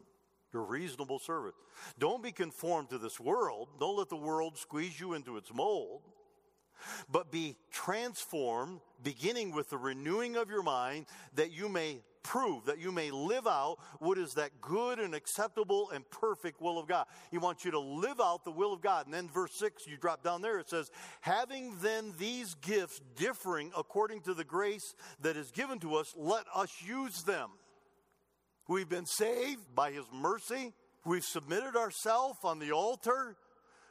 Your 0.53 0.63
reasonable 0.63 1.19
service. 1.19 1.55
Don't 1.99 2.23
be 2.23 2.31
conformed 2.31 2.89
to 2.89 2.97
this 2.97 3.19
world. 3.19 3.69
Don't 3.79 3.97
let 3.97 4.09
the 4.09 4.15
world 4.15 4.57
squeeze 4.57 4.99
you 4.99 5.13
into 5.13 5.37
its 5.37 5.53
mold 5.53 6.01
but 7.11 7.31
be 7.31 7.55
transformed, 7.71 8.79
beginning 9.03 9.51
with 9.51 9.69
the 9.69 9.77
renewing 9.77 10.35
of 10.35 10.49
your 10.49 10.63
mind, 10.63 11.05
that 11.35 11.51
you 11.51 11.69
may 11.69 12.01
prove, 12.25 12.65
that 12.65 12.79
you 12.79 12.91
may 12.91 13.11
live 13.11 13.45
out 13.45 13.77
what 13.99 14.17
is 14.17 14.33
that 14.33 14.59
good 14.59 14.99
and 14.99 15.13
acceptable 15.13 15.91
and 15.91 16.09
perfect 16.09 16.59
will 16.59 16.79
of 16.79 16.87
God. 16.87 17.05
He 17.29 17.37
wants 17.37 17.63
you 17.63 17.71
to 17.71 17.79
live 17.79 18.19
out 18.19 18.43
the 18.43 18.51
will 18.51 18.73
of 18.73 18.81
God. 18.81 19.05
And 19.05 19.13
then 19.13 19.29
verse 19.29 19.51
6, 19.59 19.87
you 19.87 19.97
drop 19.97 20.23
down 20.23 20.41
there, 20.41 20.57
it 20.59 20.69
says, 20.69 20.89
Having 21.21 21.77
then 21.81 22.13
these 22.17 22.55
gifts 22.55 22.99
differing 23.15 23.71
according 23.77 24.21
to 24.21 24.33
the 24.33 24.43
grace 24.43 24.95
that 25.21 25.37
is 25.37 25.51
given 25.51 25.79
to 25.79 25.95
us, 25.95 26.13
let 26.17 26.45
us 26.53 26.71
use 26.85 27.23
them. 27.23 27.51
We've 28.67 28.89
been 28.89 29.05
saved 29.05 29.75
by 29.75 29.91
His 29.91 30.05
mercy. 30.11 30.73
We've 31.05 31.23
submitted 31.23 31.75
ourselves 31.75 32.39
on 32.43 32.57
the 32.57 32.71
altar. 32.71 33.37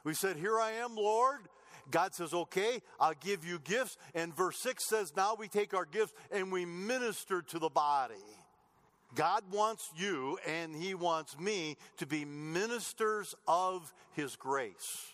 We 0.03 0.13
said, 0.13 0.35
Here 0.35 0.59
I 0.59 0.71
am, 0.71 0.95
Lord. 0.95 1.39
God 1.91 2.13
says, 2.13 2.33
okay, 2.33 2.81
I'll 2.99 3.13
give 3.19 3.45
you 3.45 3.59
gifts. 3.59 3.97
And 4.13 4.35
verse 4.35 4.57
6 4.59 4.87
says, 4.87 5.13
now 5.15 5.35
we 5.37 5.47
take 5.47 5.73
our 5.73 5.85
gifts 5.85 6.13
and 6.31 6.51
we 6.51 6.65
minister 6.65 7.41
to 7.41 7.59
the 7.59 7.69
body. 7.69 8.15
God 9.13 9.43
wants 9.51 9.89
you 9.95 10.37
and 10.47 10.75
He 10.75 10.93
wants 10.93 11.39
me 11.39 11.77
to 11.97 12.05
be 12.05 12.25
ministers 12.25 13.35
of 13.47 13.93
His 14.13 14.35
grace. 14.35 15.13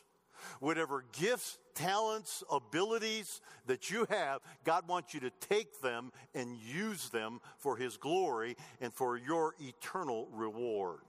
Whatever 0.60 1.06
gifts, 1.20 1.60
talents, 1.76 2.44
abilities 2.52 3.42
that 3.68 3.92
you 3.92 4.08
have, 4.10 4.40
God 4.64 4.88
wants 4.88 5.14
you 5.14 5.20
to 5.20 5.32
take 5.40 5.82
them 5.82 6.12
and 6.34 6.58
use 6.58 7.10
them 7.10 7.40
for 7.58 7.78
His 7.78 7.98
glory 7.98 8.56
and 8.80 8.92
for 8.92 9.18
your 9.18 9.54
eternal 9.60 10.28
reward. 10.34 11.02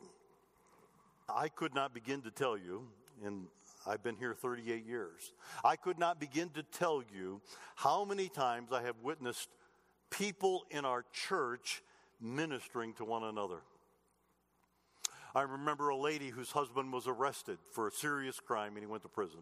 I 1.28 1.48
could 1.48 1.74
not 1.74 1.94
begin 1.94 2.20
to 2.22 2.30
tell 2.30 2.58
you, 2.58 2.88
and 3.24 3.46
I've 3.86 4.02
been 4.02 4.16
here 4.16 4.34
38 4.34 4.86
years. 4.86 5.32
I 5.64 5.76
could 5.76 5.98
not 5.98 6.20
begin 6.20 6.50
to 6.50 6.62
tell 6.62 7.02
you 7.14 7.40
how 7.74 8.04
many 8.04 8.28
times 8.28 8.72
I 8.72 8.82
have 8.82 8.96
witnessed 9.02 9.48
people 10.10 10.64
in 10.70 10.84
our 10.84 11.04
church 11.12 11.82
ministering 12.20 12.94
to 12.94 13.04
one 13.04 13.24
another. 13.24 13.62
I 15.34 15.42
remember 15.42 15.88
a 15.88 15.96
lady 15.96 16.28
whose 16.28 16.50
husband 16.50 16.92
was 16.92 17.06
arrested 17.06 17.58
for 17.72 17.88
a 17.88 17.92
serious 17.92 18.38
crime 18.38 18.74
and 18.74 18.80
he 18.80 18.86
went 18.86 19.02
to 19.02 19.08
prison. 19.08 19.40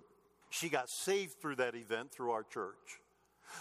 She 0.49 0.69
got 0.69 0.89
saved 0.89 1.41
through 1.41 1.57
that 1.57 1.75
event 1.75 2.13
through 2.13 2.31
our 2.31 2.45
church. 2.45 3.01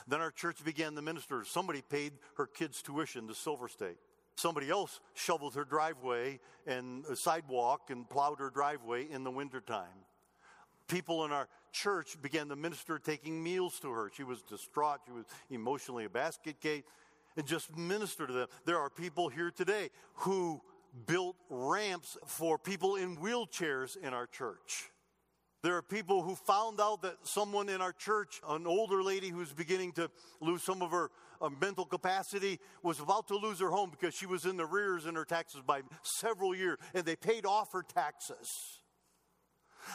Then 0.07 0.21
our 0.21 0.31
church 0.31 0.63
began 0.63 0.93
to 0.95 1.01
minister. 1.01 1.43
Somebody 1.43 1.81
paid 1.81 2.13
her 2.37 2.45
kids' 2.45 2.81
tuition 2.81 3.27
to 3.27 3.33
Silver 3.33 3.67
State. 3.67 3.97
Somebody 4.35 4.69
else 4.69 5.01
shoveled 5.15 5.55
her 5.55 5.65
driveway 5.65 6.39
and 6.65 7.03
uh, 7.07 7.15
sidewalk 7.15 7.89
and 7.89 8.09
plowed 8.09 8.39
her 8.39 8.49
driveway 8.49 9.09
in 9.09 9.23
the 9.23 9.31
wintertime 9.31 10.05
people 10.89 11.23
in 11.23 11.31
our 11.31 11.47
church 11.71 12.21
began 12.21 12.49
to 12.49 12.55
minister 12.57 12.99
taking 12.99 13.41
meals 13.41 13.79
to 13.79 13.89
her. 13.91 14.11
She 14.13 14.23
was 14.23 14.41
distraught. 14.41 14.99
She 15.05 15.13
was 15.13 15.25
emotionally 15.49 16.03
a 16.05 16.09
basket 16.09 16.59
case 16.59 16.83
and 17.37 17.47
just 17.47 17.75
minister 17.77 18.27
to 18.27 18.33
them. 18.33 18.47
There 18.65 18.77
are 18.77 18.89
people 18.89 19.29
here 19.29 19.51
today 19.51 19.91
who 20.15 20.61
built 21.05 21.37
ramps 21.49 22.17
for 22.25 22.57
people 22.57 22.95
in 22.95 23.15
wheelchairs 23.17 23.95
in 23.95 24.13
our 24.13 24.27
church. 24.27 24.89
There 25.61 25.75
are 25.75 25.81
people 25.81 26.21
who 26.21 26.35
found 26.35 26.79
out 26.79 27.01
that 27.01 27.17
someone 27.23 27.67
in 27.67 27.81
our 27.81 27.91
church, 27.91 28.39
an 28.47 28.65
older 28.65 29.03
lady 29.03 29.29
who's 29.29 29.51
beginning 29.51 29.91
to 29.93 30.09
lose 30.39 30.63
some 30.63 30.81
of 30.81 30.91
her 30.91 31.11
uh, 31.41 31.49
mental 31.61 31.85
capacity, 31.85 32.59
was 32.81 32.99
about 32.99 33.27
to 33.27 33.35
lose 33.35 33.59
her 33.59 33.69
home 33.69 33.89
because 33.91 34.13
she 34.13 34.25
was 34.25 34.45
in 34.45 34.55
the 34.55 34.65
rears 34.65 35.05
in 35.05 35.15
her 35.15 35.25
taxes 35.25 35.61
by 35.65 35.81
several 36.01 36.55
years, 36.55 36.77
and 36.93 37.03
they 37.03 37.17
paid 37.17 37.45
off 37.45 37.73
her 37.73 37.83
taxes. 37.83 38.79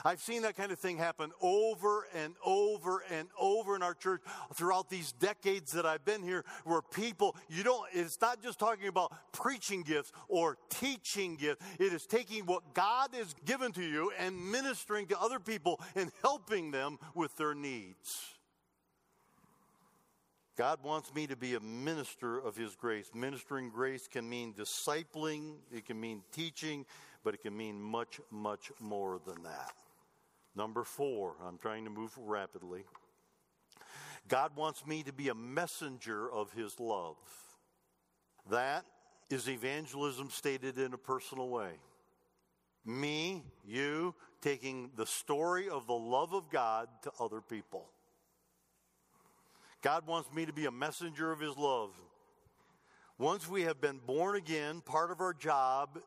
I've 0.05 0.21
seen 0.21 0.43
that 0.43 0.57
kind 0.57 0.73
of 0.73 0.79
thing 0.79 0.97
happen 0.97 1.33
over 1.41 2.07
and 2.15 2.35
over 2.45 3.03
and 3.11 3.29
over 3.39 3.77
in 3.77 3.83
our 3.83 3.95
church 3.95 4.23
throughout 4.55 4.89
these 4.89 5.13
decades 5.13 5.73
that 5.73 5.87
I've 5.87 6.05
been 6.05 6.23
here, 6.23 6.45
where 6.65 6.83
people, 6.83 7.37
you 7.49 7.63
don't, 7.63 7.87
it's 7.93 8.21
not 8.21 8.43
just 8.43 8.59
talking 8.59 8.89
about 8.89 9.13
preaching 9.33 9.83
gifts 9.83 10.13
or 10.29 10.57
teaching 10.71 11.37
gifts. 11.37 11.65
It 11.79 11.93
is 11.93 12.07
taking 12.07 12.47
what 12.47 12.75
God 12.75 13.11
has 13.15 13.35
given 13.45 13.73
to 13.73 13.83
you 13.83 14.13
and 14.19 14.51
ministering 14.51 15.07
to 15.09 15.21
other 15.21 15.39
people 15.39 15.81
and 15.95 16.11
helping 16.23 16.71
them 16.71 16.99
with 17.15 17.37
their 17.37 17.55
needs. 17.55 18.35
God 20.57 20.79
wants 20.85 21.13
me 21.13 21.27
to 21.27 21.37
be 21.37 21.55
a 21.55 21.61
minister 21.61 22.39
of 22.39 22.57
His 22.57 22.77
grace. 22.77 23.11
Ministering 23.13 23.71
grace 23.71 24.07
can 24.07 24.29
mean 24.29 24.55
discipling, 24.55 25.55
it 25.73 25.85
can 25.85 26.01
mean 26.01 26.23
teaching, 26.31 26.87
but 27.25 27.35
it 27.35 27.43
can 27.43 27.57
mean 27.57 27.83
much, 27.83 28.21
much 28.31 28.71
more 28.81 29.21
than 29.27 29.43
that. 29.43 29.73
Number 30.57 30.85
four, 30.85 31.35
I'm 31.47 31.59
trying 31.59 31.85
to 31.85 31.91
move 31.91 32.17
rapidly. 32.17 32.85
God 34.29 34.57
wants 34.57 34.87
me 34.87 35.03
to 35.03 35.13
be 35.13 35.29
a 35.29 35.35
messenger 35.35 36.31
of 36.31 36.53
His 36.53 36.79
love. 36.79 37.17
That 38.51 38.85
is 39.31 39.49
evangelism 39.49 40.31
stated 40.31 40.79
in 40.79 40.95
a 40.95 40.99
personal 40.99 41.49
way. 41.49 41.73
Me, 42.87 43.43
you, 43.67 44.15
taking 44.41 44.91
the 44.97 45.07
story 45.07 45.69
of 45.69 45.87
the 45.87 45.95
love 45.95 46.33
of 46.33 46.51
God 46.51 46.89
to 47.03 47.11
other 47.19 47.41
people. 47.41 47.87
God 49.83 50.07
wants 50.07 50.33
me 50.33 50.47
to 50.47 50.53
be 50.53 50.67
a 50.67 50.71
messenger 50.71 51.33
of 51.33 51.41
His 51.41 51.57
love. 51.57 51.91
Once 53.19 53.49
we 53.49 53.63
have 53.63 53.81
been 53.81 54.01
born 54.07 54.37
again, 54.37 54.81
part 54.81 55.11
of 55.11 55.21
our 55.21 55.35
job 55.35 55.99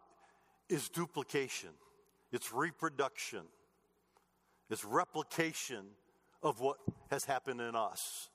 is 0.70 0.90
duplication, 0.90 1.70
it's 2.32 2.54
reproduction. 2.54 3.42
It's 4.70 4.86
replication 4.86 5.86
of 6.44 6.60
what 6.60 6.78
has 7.10 7.26
happened 7.26 7.62
in 7.62 7.76
us. 7.76 8.30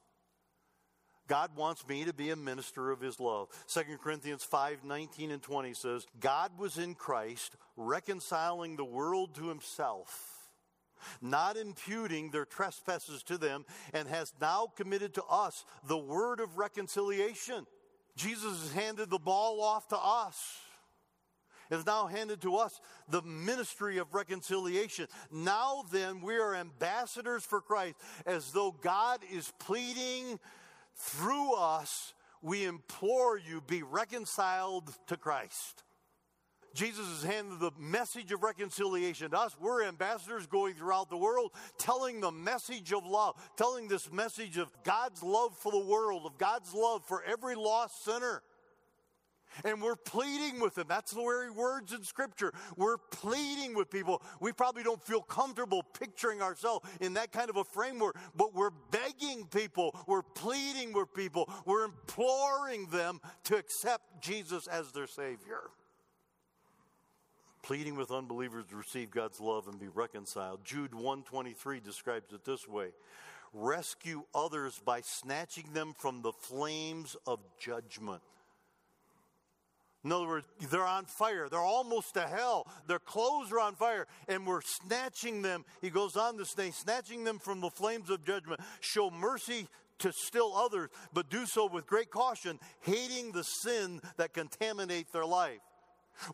God 1.29 1.57
wants 1.57 1.87
me 1.87 2.05
to 2.05 2.13
be 2.13 2.31
a 2.31 2.37
minister 2.37 2.91
of 2.91 3.01
his 3.01 3.21
love. 3.21 3.49
2 3.69 3.81
Corinthians 4.03 4.45
5 4.45 4.85
19 4.85 5.31
and 5.31 5.43
20 5.43 5.75
says, 5.75 6.07
God 6.21 6.51
was 6.59 6.79
in 6.79 6.95
Christ, 6.95 7.57
reconciling 7.77 8.77
the 8.77 8.85
world 8.85 9.35
to 9.37 9.49
himself, 9.49 10.51
not 11.21 11.57
imputing 11.57 12.31
their 12.31 12.45
trespasses 12.45 13.23
to 13.25 13.39
them, 13.39 13.65
and 13.95 14.09
has 14.09 14.33
now 14.41 14.67
committed 14.77 15.15
to 15.15 15.25
us 15.25 15.65
the 15.87 15.99
word 15.99 16.41
of 16.41 16.59
reconciliation. 16.59 17.67
Jesus 18.17 18.61
has 18.61 18.73
handed 18.73 19.09
the 19.09 19.19
ball 19.19 19.63
off 19.63 19.89
to 19.89 19.97
us 19.97 20.59
has 21.73 21.87
now 21.87 22.07
handed 22.07 22.41
to 22.43 22.57
us 22.57 22.81
the 23.09 23.23
ministry 23.23 23.99
of 23.99 24.15
reconciliation. 24.15 25.09
Now 25.31 25.85
then, 25.91 26.21
we 26.21 26.37
are 26.37 26.55
ambassadors 26.55 27.45
for 27.45 27.61
Christ, 27.61 27.97
as 28.27 28.53
though 28.53 28.73
God 28.73 29.21
is 29.33 29.53
pleading 29.59 30.39
through 30.97 31.55
us. 31.55 32.15
We 32.43 32.65
implore 32.65 33.39
you, 33.39 33.61
be 33.61 33.83
reconciled 33.83 34.93
to 35.07 35.17
Christ. 35.17 35.85
Jesus 36.75 37.07
has 37.07 37.23
handed 37.23 37.61
the 37.61 37.71
message 37.79 38.33
of 38.33 38.43
reconciliation 38.43 39.31
to 39.31 39.39
us. 39.39 39.57
We're 39.61 39.85
ambassadors 39.85 40.47
going 40.47 40.75
throughout 40.75 41.11
the 41.11 41.17
world 41.17 41.53
telling 41.79 42.21
the 42.21 42.33
message 42.33 42.93
of 42.93 43.05
love, 43.05 43.37
telling 43.57 43.89
this 43.89 44.11
message 44.11 44.57
of 44.57 44.71
God's 44.83 45.23
love 45.23 45.57
for 45.59 45.71
the 45.71 45.79
world, 45.79 46.23
of 46.25 46.39
God's 46.39 46.73
love 46.73 47.05
for 47.07 47.23
every 47.25 47.55
lost 47.55 48.05
sinner. 48.05 48.43
And 49.65 49.81
we're 49.81 49.97
pleading 49.97 50.61
with 50.61 50.75
them. 50.75 50.87
That's 50.89 51.13
the 51.13 51.21
very 51.21 51.51
words 51.51 51.93
in 51.93 52.03
Scripture. 52.05 52.53
We're 52.77 52.99
pleading 52.99 53.75
with 53.75 53.91
people. 53.91 54.23
We 54.41 54.53
probably 54.53 54.83
don't 54.83 55.03
feel 55.03 55.23
comfortable 55.23 55.83
picturing 55.83 56.43
ourselves 56.43 56.89
in 57.01 57.15
that 57.15 57.33
kind 57.33 57.51
of 57.51 57.57
a 57.57 57.65
framework, 57.65 58.17
but 58.35 58.55
we're 58.55 58.71
begging 58.91 59.47
people. 59.47 59.97
We're 60.07 60.23
pleading 60.23 60.93
with 60.93 61.13
people. 61.15 61.49
We're 61.65 61.85
imploring 61.85 62.87
them 62.87 63.21
to 63.45 63.57
accept 63.57 64.23
Jesus 64.23 64.67
as 64.67 64.93
their 64.93 65.07
Savior. 65.07 65.71
Pleading 67.63 67.97
with 67.97 68.11
unbelievers 68.11 68.65
to 68.71 68.77
receive 68.77 69.11
God's 69.11 69.41
love 69.41 69.69
and 69.69 69.79
be 69.79 69.89
reconciled. 69.89 70.65
Jude 70.65 70.95
123 70.95 71.79
describes 71.81 72.33
it 72.33 72.45
this 72.45 72.67
way 72.67 72.89
rescue 73.55 74.23
others 74.35 74.81
by 74.85 75.01
snatching 75.03 75.73
them 75.73 75.95
from 75.97 76.23
the 76.23 76.33
flames 76.33 77.17
of 77.27 77.39
judgment. 77.59 78.23
In 80.05 80.11
other 80.11 80.27
words, 80.27 80.47
they're 80.71 80.85
on 80.85 81.05
fire. 81.05 81.49
They're 81.49 81.61
almost 81.61 82.15
to 82.15 82.23
hell. 82.23 82.67
Their 82.89 82.99
clothes 82.99 83.53
are 83.53 83.61
on 83.61 83.77
fire, 83.77 84.07
and 84.29 84.47
we're 84.47 84.63
snatching 84.63 85.43
them. 85.43 85.65
He 85.81 85.91
goes 85.91 86.17
on 86.17 86.37
to 86.39 86.45
say, 86.45 86.73
snatching 86.73 87.25
them 87.25 87.39
from 87.39 87.61
the 87.61 87.71
flames 87.71 88.11
of 88.11 88.25
judgment. 88.25 88.61
Show 88.81 89.11
mercy 89.11 89.69
to 90.01 90.13
still 90.13 90.57
others, 90.57 90.91
but 91.13 91.31
do 91.31 91.47
so 91.47 91.67
with 91.67 91.87
great 91.87 92.11
caution, 92.11 92.59
hating 92.81 93.31
the 93.31 93.45
sin 93.45 94.01
that 94.17 94.35
contaminates 94.35 95.13
their 95.13 95.25
life. 95.25 95.61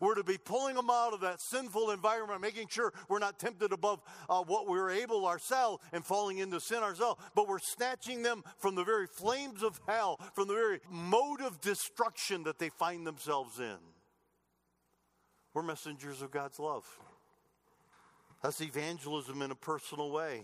We're 0.01 0.15
to 0.15 0.23
be 0.23 0.37
pulling 0.37 0.75
them 0.75 0.89
out 0.89 1.13
of 1.13 1.21
that 1.21 1.41
sinful 1.41 1.91
environment, 1.91 2.41
making 2.41 2.67
sure 2.69 2.93
we're 3.07 3.19
not 3.19 3.39
tempted 3.39 3.71
above 3.73 4.01
uh, 4.29 4.43
what 4.43 4.67
we're 4.67 4.91
able 4.91 5.25
ourselves 5.25 5.83
and 5.91 6.05
falling 6.05 6.37
into 6.37 6.59
sin 6.59 6.79
ourselves, 6.79 7.21
but 7.35 7.47
we're 7.47 7.59
snatching 7.59 8.21
them 8.21 8.43
from 8.57 8.75
the 8.75 8.83
very 8.83 9.07
flames 9.07 9.63
of 9.63 9.79
hell, 9.87 10.19
from 10.33 10.47
the 10.47 10.53
very 10.53 10.79
mode 10.89 11.41
of 11.41 11.61
destruction 11.61 12.43
that 12.43 12.59
they 12.59 12.69
find 12.69 13.05
themselves 13.05 13.59
in. 13.59 13.77
We're 15.53 15.63
messengers 15.63 16.21
of 16.21 16.31
God's 16.31 16.59
love. 16.59 16.85
That's 18.41 18.61
evangelism 18.61 19.41
in 19.41 19.51
a 19.51 19.55
personal 19.55 20.11
way. 20.11 20.43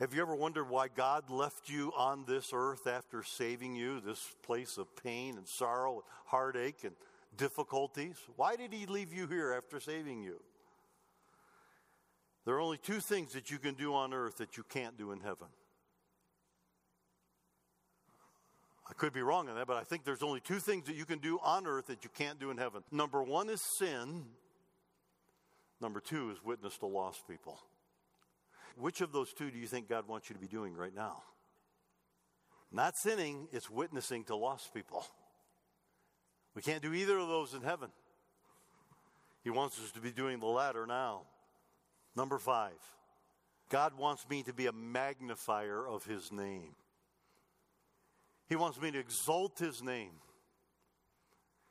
Have 0.00 0.14
you 0.14 0.22
ever 0.22 0.36
wondered 0.36 0.68
why 0.68 0.86
God 0.88 1.28
left 1.28 1.68
you 1.68 1.92
on 1.96 2.24
this 2.26 2.50
earth 2.52 2.86
after 2.86 3.24
saving 3.24 3.74
you, 3.74 4.00
this 4.00 4.24
place 4.42 4.78
of 4.78 4.94
pain 5.02 5.36
and 5.36 5.48
sorrow, 5.48 5.94
and 5.94 6.02
heartache, 6.26 6.84
and 6.84 6.94
difficulties? 7.36 8.16
Why 8.36 8.56
did 8.56 8.72
he 8.72 8.86
leave 8.86 9.12
you 9.12 9.26
here 9.26 9.52
after 9.52 9.80
saving 9.80 10.22
you? 10.22 10.40
There 12.44 12.54
are 12.54 12.60
only 12.60 12.78
two 12.78 13.00
things 13.00 13.34
that 13.34 13.50
you 13.50 13.58
can 13.58 13.74
do 13.74 13.94
on 13.94 14.14
earth 14.14 14.38
that 14.38 14.56
you 14.56 14.64
can't 14.68 14.96
do 14.96 15.12
in 15.12 15.20
heaven. 15.20 15.48
I 18.88 18.94
could 18.94 19.12
be 19.12 19.20
wrong 19.20 19.48
on 19.48 19.56
that, 19.56 19.66
but 19.66 19.76
I 19.76 19.84
think 19.84 20.04
there's 20.04 20.22
only 20.22 20.40
two 20.40 20.58
things 20.58 20.86
that 20.86 20.96
you 20.96 21.04
can 21.04 21.18
do 21.18 21.38
on 21.42 21.66
earth 21.66 21.88
that 21.88 22.04
you 22.04 22.10
can't 22.16 22.40
do 22.40 22.50
in 22.50 22.56
heaven. 22.56 22.82
Number 22.90 23.22
one 23.22 23.50
is 23.50 23.60
sin. 23.60 24.24
Number 25.80 26.00
two 26.00 26.30
is 26.30 26.42
witness 26.42 26.78
to 26.78 26.86
lost 26.86 27.28
people. 27.28 27.58
Which 28.76 29.00
of 29.00 29.12
those 29.12 29.32
two 29.32 29.50
do 29.50 29.58
you 29.58 29.66
think 29.66 29.88
God 29.88 30.08
wants 30.08 30.30
you 30.30 30.34
to 30.34 30.40
be 30.40 30.48
doing 30.48 30.74
right 30.74 30.94
now? 30.94 31.22
Not 32.72 32.96
sinning, 32.96 33.48
it's 33.52 33.68
witnessing 33.68 34.24
to 34.24 34.36
lost 34.36 34.72
people. 34.72 35.04
We 36.58 36.62
can't 36.62 36.82
do 36.82 36.92
either 36.92 37.16
of 37.16 37.28
those 37.28 37.54
in 37.54 37.62
heaven. 37.62 37.88
He 39.44 39.50
wants 39.50 39.78
us 39.78 39.92
to 39.92 40.00
be 40.00 40.10
doing 40.10 40.40
the 40.40 40.46
latter 40.46 40.88
now. 40.88 41.20
Number 42.16 42.36
five, 42.36 42.72
God 43.68 43.96
wants 43.96 44.28
me 44.28 44.42
to 44.42 44.52
be 44.52 44.66
a 44.66 44.72
magnifier 44.72 45.86
of 45.86 46.04
His 46.04 46.32
name. 46.32 46.74
He 48.48 48.56
wants 48.56 48.82
me 48.82 48.90
to 48.90 48.98
exalt 48.98 49.60
His 49.60 49.84
name. 49.84 50.14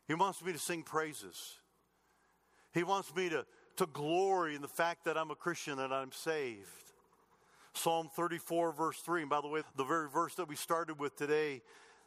He 0.07 0.13
wants 0.13 0.41
me 0.41 0.53
to 0.53 0.57
sing 0.57 0.83
praises. 0.83 1.57
He 2.73 2.83
wants 2.83 3.13
me 3.13 3.27
to, 3.27 3.45
to 3.75 3.87
glory 3.87 4.55
in 4.55 4.61
the 4.61 4.69
fact 4.69 5.03
that 5.03 5.17
I'm 5.17 5.31
a 5.31 5.35
Christian 5.35 5.79
and 5.79 5.93
I'm 5.93 6.13
saved. 6.13 6.93
Psalm 7.73 8.09
34, 8.15 8.71
verse 8.71 8.99
3. 9.01 9.23
And 9.23 9.29
by 9.29 9.41
the 9.41 9.49
way, 9.49 9.63
the 9.75 9.83
very 9.83 10.07
verse 10.09 10.35
that 10.35 10.47
we 10.47 10.55
started 10.55 10.97
with 10.97 11.17
today 11.17 11.61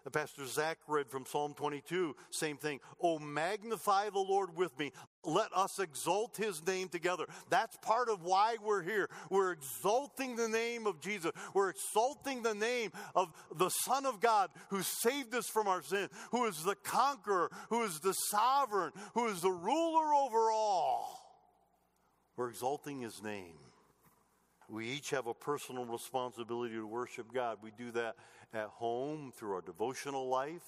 Pastor 0.09 0.47
Zach 0.47 0.79
read 0.89 1.11
from 1.11 1.27
Psalm 1.27 1.55
22, 1.55 2.17
same 2.31 2.57
thing. 2.57 2.81
Oh, 3.01 3.19
magnify 3.19 4.11
the 4.11 4.19
Lord 4.19 4.57
with 4.57 4.77
me. 4.79 4.93
Let 5.25 5.53
us 5.55 5.79
exalt 5.79 6.37
his 6.37 6.67
name 6.67 6.89
together. 6.89 7.27
That's 7.51 7.77
part 7.79 8.09
of 8.09 8.23
why 8.23 8.57
we're 8.65 8.83
here. 8.83 9.11
We're 9.29 9.53
exalting 9.53 10.37
the 10.37 10.49
name 10.49 10.87
of 10.87 11.01
Jesus. 11.01 11.33
We're 11.53 11.71
exalting 11.71 12.43
the 12.43 12.55
name 12.55 12.93
of 13.15 13.33
the 13.55 13.69
Son 13.69 14.07
of 14.07 14.21
God 14.21 14.51
who 14.71 14.83
saved 14.83 15.35
us 15.35 15.49
from 15.49 15.69
our 15.69 15.83
sin, 15.83 16.09
who 16.31 16.47
is 16.47 16.65
the 16.65 16.77
conqueror, 16.77 17.51
who 17.69 17.83
is 17.83 18.01
the 18.01 18.15
sovereign, 18.15 18.93
who 19.15 19.27
is 19.27 19.43
the 19.43 19.51
ruler 19.51 20.15
over 20.15 20.51
all. 20.51 21.21
We're 22.37 22.49
exalting 22.49 23.03
his 23.03 23.23
name. 23.23 23.59
We 24.71 24.87
each 24.87 25.11
have 25.11 25.27
a 25.27 25.35
personal 25.35 25.85
responsibility 25.85 26.75
to 26.75 26.87
worship 26.87 27.33
God. 27.35 27.59
We 27.61 27.73
do 27.77 27.91
that 27.91 28.15
at 28.53 28.67
home 28.67 29.33
through 29.37 29.55
our 29.55 29.61
devotional 29.61 30.29
life. 30.29 30.67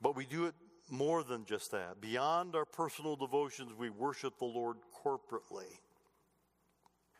But 0.00 0.16
we 0.16 0.26
do 0.26 0.46
it 0.46 0.54
more 0.90 1.22
than 1.22 1.44
just 1.44 1.72
that. 1.72 2.00
Beyond 2.00 2.54
our 2.54 2.64
personal 2.64 3.16
devotions, 3.16 3.72
we 3.76 3.90
worship 3.90 4.38
the 4.38 4.44
Lord 4.44 4.76
corporately. 5.04 5.80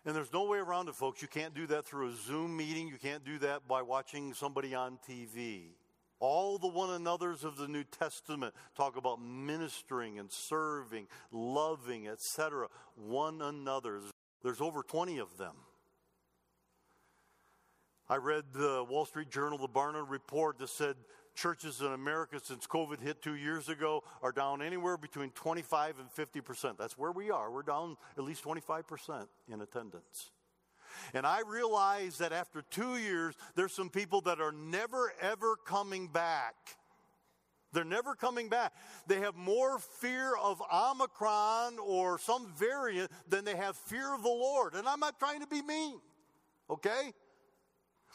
And 0.05 0.15
there's 0.17 0.33
no 0.33 0.45
way 0.45 0.59
around 0.59 0.89
it, 0.89 0.95
folks. 0.95 1.21
You 1.21 1.29
can't 1.29 1.55
do 1.55 1.67
that 1.67 1.85
through 1.85 2.09
a 2.09 2.13
Zoom 2.13 2.57
meeting. 2.57 2.89
You 2.89 2.97
can't 2.97 3.25
do 3.25 3.39
that 3.41 3.69
by 3.69 3.83
watching 3.83 4.33
somebody 4.33 4.75
on 4.75 4.99
TV. 5.09 5.73
All 6.21 6.59
the 6.59 6.69
one 6.69 6.91
another's 6.91 7.45
of 7.45 7.57
the 7.57 7.69
New 7.69 7.85
Testament 7.85 8.55
talk 8.77 8.97
about 8.97 9.21
ministering 9.21 10.19
and 10.19 10.31
serving, 10.33 11.07
loving, 11.31 12.09
etc. 12.09 12.69
One 12.97 13.43
another's. 13.43 14.05
There's 14.43 14.61
over 14.61 14.83
20 14.83 15.19
of 15.19 15.37
them. 15.37 15.55
I 18.11 18.17
read 18.17 18.45
the 18.55 18.87
Wall 18.89 19.05
Street 19.05 19.31
Journal, 19.31 19.59
the 19.59 19.69
Barna 19.69 20.03
report 20.09 20.59
that 20.59 20.71
said 20.71 20.97
churches 21.35 21.83
in 21.83 21.89
America 21.89 22.41
since 22.43 22.67
COVID 22.67 23.01
hit 23.01 23.21
two 23.21 23.37
years 23.37 23.69
ago 23.69 24.03
are 24.23 24.33
down 24.33 24.63
anywhere 24.63 24.97
between 24.97 25.31
25 25.31 25.99
and 26.01 26.11
50 26.11 26.41
percent. 26.41 26.79
That's 26.79 26.97
where 26.97 27.13
we 27.13 27.31
are. 27.31 27.51
We're 27.51 27.63
down 27.63 27.99
at 28.17 28.25
least 28.25 28.43
25 28.43 28.87
percent 28.87 29.29
in 29.53 29.61
attendance. 29.61 30.31
And 31.13 31.27
I 31.27 31.43
realize 31.47 32.19
that 32.19 32.33
after 32.33 32.63
two 32.71 32.97
years, 32.97 33.35
there's 33.55 33.73
some 33.73 33.91
people 33.91 34.23
that 34.23 34.41
are 34.41 34.53
never 34.53 35.13
ever 35.21 35.57
coming 35.57 36.09
back. 36.09 36.55
They're 37.75 37.85
never 37.85 38.15
coming 38.15 38.49
back. 38.49 38.73
They 39.07 39.21
have 39.21 39.37
more 39.37 39.79
fear 39.79 40.35
of 40.35 40.63
Omicron 40.73 41.79
or 41.79 42.19
some 42.19 42.51
variant 42.57 43.11
than 43.29 43.45
they 43.45 43.55
have 43.55 43.77
fear 43.77 44.15
of 44.15 44.23
the 44.23 44.29
Lord. 44.29 44.75
And 44.75 44.89
I'm 44.89 45.01
not 45.01 45.19
trying 45.19 45.41
to 45.41 45.47
be 45.47 45.61
mean, 45.61 46.01
okay? 46.71 47.13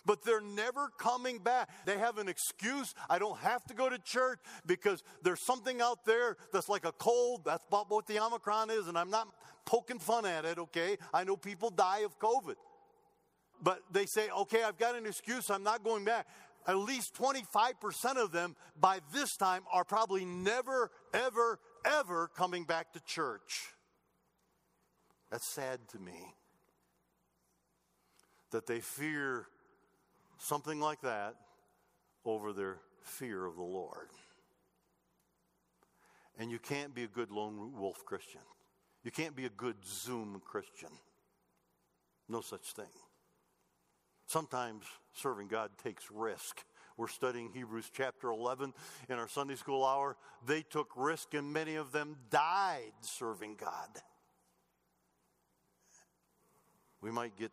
But 0.06 0.24
they're 0.24 0.42
never 0.42 0.89
coming 0.98 1.39
back. 1.39 1.70
They 1.86 1.98
have 1.98 2.18
an 2.18 2.28
excuse. 2.28 2.94
I 3.10 3.20
don't 3.20 3.38
have 3.39 3.63
to 3.66 3.74
go 3.74 3.89
to 3.89 3.98
church 4.00 4.39
because 4.66 5.04
there's 5.22 5.46
something 5.46 5.82
out 5.82 6.06
there 6.06 6.38
that's 6.52 6.70
like 6.70 6.86
a 6.86 6.92
cold. 6.94 7.42
That's 7.46 7.66
about 7.68 7.89
what 7.89 8.08
the 8.08 8.20
Omicron 8.20 8.70
is, 8.70 8.88
and 8.88 8.98
I'm 8.98 9.10
not 9.10 9.28
poking 9.66 10.00
fun 10.00 10.26
at 10.26 10.46
it, 10.46 10.60
okay? 10.60 10.98
I 11.13 11.24
know 11.24 11.38
people 11.38 11.70
die 11.70 12.00
of 12.00 12.18
COVID. 12.20 12.56
But 13.62 13.80
they 13.92 14.06
say, 14.06 14.30
okay, 14.30 14.63
I've 14.63 14.78
got 14.78 14.96
an 14.96 15.06
excuse. 15.06 15.50
I'm 15.50 15.63
not 15.63 15.84
going 15.84 16.04
back. 16.04 16.28
At 16.68 16.78
least 16.78 17.16
25% 17.16 18.18
of 18.18 18.32
them 18.32 18.56
by 18.80 19.00
this 19.13 19.36
time 19.36 19.63
are 19.72 19.84
probably 19.84 20.26
never, 20.26 20.92
ever, 21.13 21.60
ever 21.86 22.30
coming 22.36 22.63
back 22.63 22.94
to 22.94 23.02
church. 23.02 23.74
That's 25.32 25.48
sad 25.48 25.80
to 25.89 26.00
me 26.00 26.36
that 28.52 28.68
they 28.68 28.80
fear 28.80 29.48
something 30.43 30.79
like 30.79 31.01
that 31.01 31.36
over 32.25 32.53
their 32.53 32.77
fear 33.01 33.45
of 33.45 33.56
the 33.56 33.63
Lord. 33.63 34.10
And 36.38 36.51
you 36.51 36.60
can't 36.60 36.93
be 36.93 37.03
a 37.03 37.08
good 37.08 37.32
lone 37.32 37.73
wolf 37.77 38.03
Christian. 38.06 38.41
You 39.03 39.12
can't 39.12 39.36
be 39.36 39.45
a 39.45 39.49
good 39.49 39.75
Zoom 39.86 40.41
Christian. 40.43 40.89
No 42.27 42.41
such 42.41 42.73
thing. 42.73 42.86
Sometimes 44.27 44.84
serving 45.13 45.47
God 45.47 45.71
takes 45.84 46.10
risk. 46.12 46.63
We're 46.97 47.08
studying 47.08 47.49
Hebrews 47.53 47.89
chapter 47.93 48.29
11 48.29 48.73
in 49.10 49.15
our 49.17 49.27
Sunday 49.27 49.56
school 49.56 49.86
hour. 49.86 50.15
They 50.45 50.62
took 50.62 50.89
risk, 50.95 51.34
and 51.34 51.53
many 51.53 51.75
of 51.75 51.91
them 51.91 52.15
died 52.29 52.93
serving 53.01 53.58
God. 53.60 53.89
We 57.01 57.12
might 57.12 57.36
get 57.38 57.51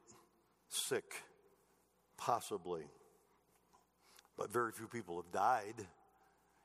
sick 0.69 1.23
Possibly. 2.21 2.83
But 4.37 4.53
very 4.53 4.73
few 4.73 4.87
people 4.87 5.17
have 5.17 5.33
died. 5.33 5.87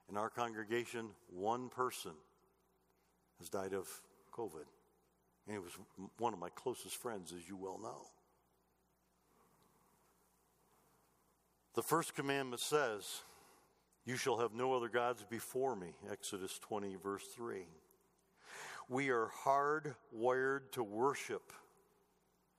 In 0.10 0.18
our 0.18 0.30
congregation, 0.30 1.08
one 1.34 1.70
person 1.70 2.12
has 3.40 3.50
died 3.50 3.74
of 3.74 3.88
COVID. 4.34 4.66
And 5.48 5.54
he 5.54 5.58
was 5.58 5.72
one 6.18 6.34
of 6.34 6.40
my 6.40 6.50
closest 6.50 6.98
friends, 6.98 7.34
as 7.36 7.48
you 7.48 7.56
well 7.56 7.80
know. 7.82 8.02
The 11.76 11.84
first 11.84 12.16
commandment 12.16 12.62
says, 12.62 13.22
You 14.06 14.18
shall 14.18 14.38
have 14.40 14.54
no 14.54 14.74
other 14.74 14.90
gods 14.90 15.26
before 15.30 15.76
me. 15.76 15.94
Exodus 16.12 16.60
20, 16.60 16.96
verse 17.02 17.24
3. 17.34 17.66
We 18.90 19.10
are 19.10 19.30
hardwired 19.46 20.72
to 20.74 20.84
worship. 20.84 21.54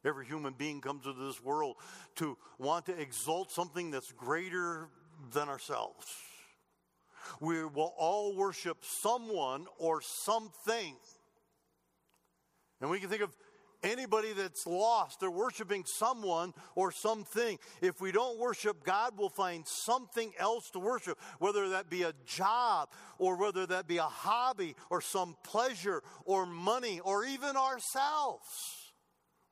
Every 0.07 0.25
human 0.25 0.55
being 0.55 0.81
comes 0.81 1.05
into 1.05 1.27
this 1.27 1.43
world 1.43 1.77
to 2.17 2.39
want 2.59 2.87
to 2.87 2.99
exalt 2.99 3.51
something 3.51 3.91
that's 3.91 4.13
greater 4.13 4.89
than 5.33 5.49
ourselves. 5.49 6.07
We 7.41 7.65
will 7.65 7.93
all 7.99 8.37
worship 8.37 8.85
someone 8.85 9.67
or 9.79 10.01
something. 10.01 10.95
And 12.81 12.89
we 12.89 13.01
can 13.01 13.09
think 13.09 13.23
of 13.23 13.37
anybody 13.83 14.33
that's 14.33 14.65
lost, 14.65 15.19
they're 15.19 15.31
worshiping 15.31 15.85
someone 15.85 16.55
or 16.77 16.93
something. 16.93 17.59
If 17.81 18.01
we 18.01 18.13
don't 18.13 18.39
worship 18.39 18.85
God, 18.85 19.15
we'll 19.17 19.29
find 19.29 19.67
something 19.67 20.33
else 20.39 20.71
to 20.71 20.79
worship, 20.79 21.19
whether 21.41 21.71
that 21.71 21.91
be 21.91 22.05
a 22.05 22.13
job 22.25 22.91
or 23.19 23.37
whether 23.37 23.67
that 23.67 23.89
be 23.89 23.99
a 23.99 24.03
hobby 24.03 24.77
or 24.89 25.01
some 25.01 25.37
pleasure 25.43 26.03
or 26.25 26.47
money 26.47 27.01
or 27.01 27.25
even 27.25 27.57
ourselves. 27.57 28.86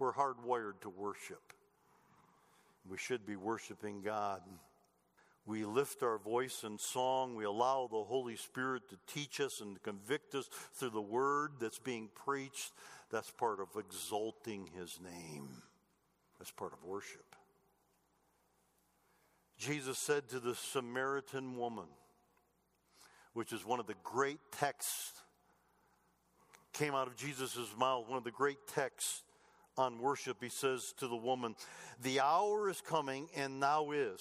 We're 0.05 0.13
hardwired 0.13 0.83
to 0.83 0.91
worship. 0.91 1.55
We 2.87 2.99
should 2.99 3.25
be 3.25 3.37
worshiping 3.37 4.03
God. 4.03 4.43
We 5.47 5.65
lift 5.65 6.03
our 6.03 6.19
voice 6.19 6.63
in 6.63 6.77
song. 6.77 7.37
We 7.37 7.45
allow 7.45 7.89
the 7.91 8.05
Holy 8.05 8.37
Spirit 8.37 8.83
to 8.91 8.99
teach 9.07 9.41
us 9.41 9.63
and 9.63 9.83
convict 9.83 10.35
us 10.35 10.51
through 10.75 10.91
the 10.91 11.01
word 11.01 11.53
that's 11.59 11.79
being 11.79 12.11
preached. 12.15 12.73
That's 13.11 13.31
part 13.31 13.61
of 13.61 13.69
exalting 13.79 14.69
his 14.79 15.01
name. 15.03 15.49
That's 16.39 16.51
part 16.51 16.75
of 16.75 16.85
worship. 16.85 17.25
Jesus 19.57 19.97
said 19.97 20.29
to 20.29 20.39
the 20.39 20.55
Samaritan 20.55 21.57
woman, 21.57 21.89
which 23.33 23.55
is 23.55 23.65
one 23.65 23.81
of 23.81 23.87
the 23.87 23.95
great 24.05 24.41
texts 24.53 25.13
came 26.75 26.95
out 26.95 27.07
of 27.07 27.17
Jesus' 27.17 27.75
mouth, 27.79 28.07
one 28.07 28.19
of 28.19 28.25
the 28.25 28.31
great 28.31 28.59
texts 28.69 29.23
on 29.77 29.99
worship. 29.99 30.39
He 30.41 30.49
says 30.49 30.95
to 30.99 31.09
the 31.09 31.17
woman, 31.17 31.57
The 32.03 32.21
hour 32.21 32.69
is 32.71 32.81
coming 32.81 33.29
and 33.37 33.61
now 33.61 33.91
is 33.91 34.21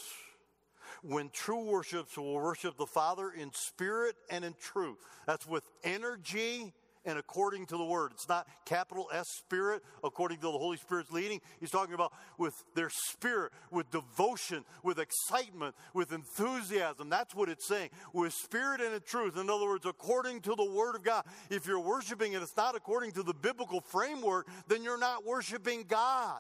when 1.02 1.30
true 1.30 1.63
worships 1.63 2.18
will 2.18 2.34
worship 2.34 2.78
the 2.78 2.86
Father 2.86 3.30
in 3.30 3.52
spirit 3.54 4.16
and 4.30 4.46
in 4.46 4.56
truth. 4.60 4.98
That's 5.28 5.48
with 5.48 5.63
energy 5.84 6.74
and 7.06 7.18
according 7.18 7.66
to 7.68 7.78
the 7.78 7.84
word. 7.84 8.12
It's 8.13 8.30
not 8.30 8.48
capital 8.66 9.10
S 9.13 9.26
spirit 9.39 9.82
according 10.04 10.38
to 10.38 10.44
the 10.44 10.52
Holy 10.52 10.78
Spirit's 10.78 11.12
leading. 11.12 11.42
He's 11.60 11.72
talking 11.72 11.94
about 11.94 12.13
with 12.38 12.54
their 12.76 12.89
spirit, 12.89 13.52
with 13.72 13.89
devotion, 13.92 14.63
with 14.84 15.00
excitement, 15.00 15.76
with 15.94 16.12
enthusiasm. 16.12 17.10
That's 17.10 17.36
what 17.36 17.50
it's 17.50 17.68
saying. 17.68 17.89
With 18.13 18.34
spirit 18.34 18.82
and 18.82 18.94
in 18.94 19.02
truth. 19.02 19.38
In 19.38 19.50
other 19.50 19.66
words, 19.66 19.86
according 19.86 20.42
to 20.42 20.56
the 20.56 20.72
word 20.72 20.96
of 20.96 21.04
God. 21.04 21.26
If 21.50 21.68
you're 21.68 21.80
worshiping 21.80 22.36
and 22.36 22.44
it's 22.44 22.58
not 22.58 22.76
according 22.76 23.12
to 23.13 23.24
the 23.24 23.34
biblical 23.34 23.82
framework, 23.82 24.48
then 24.68 24.84
you're 24.84 24.98
not 24.98 25.26
worshiping 25.26 25.86
God. 25.88 26.39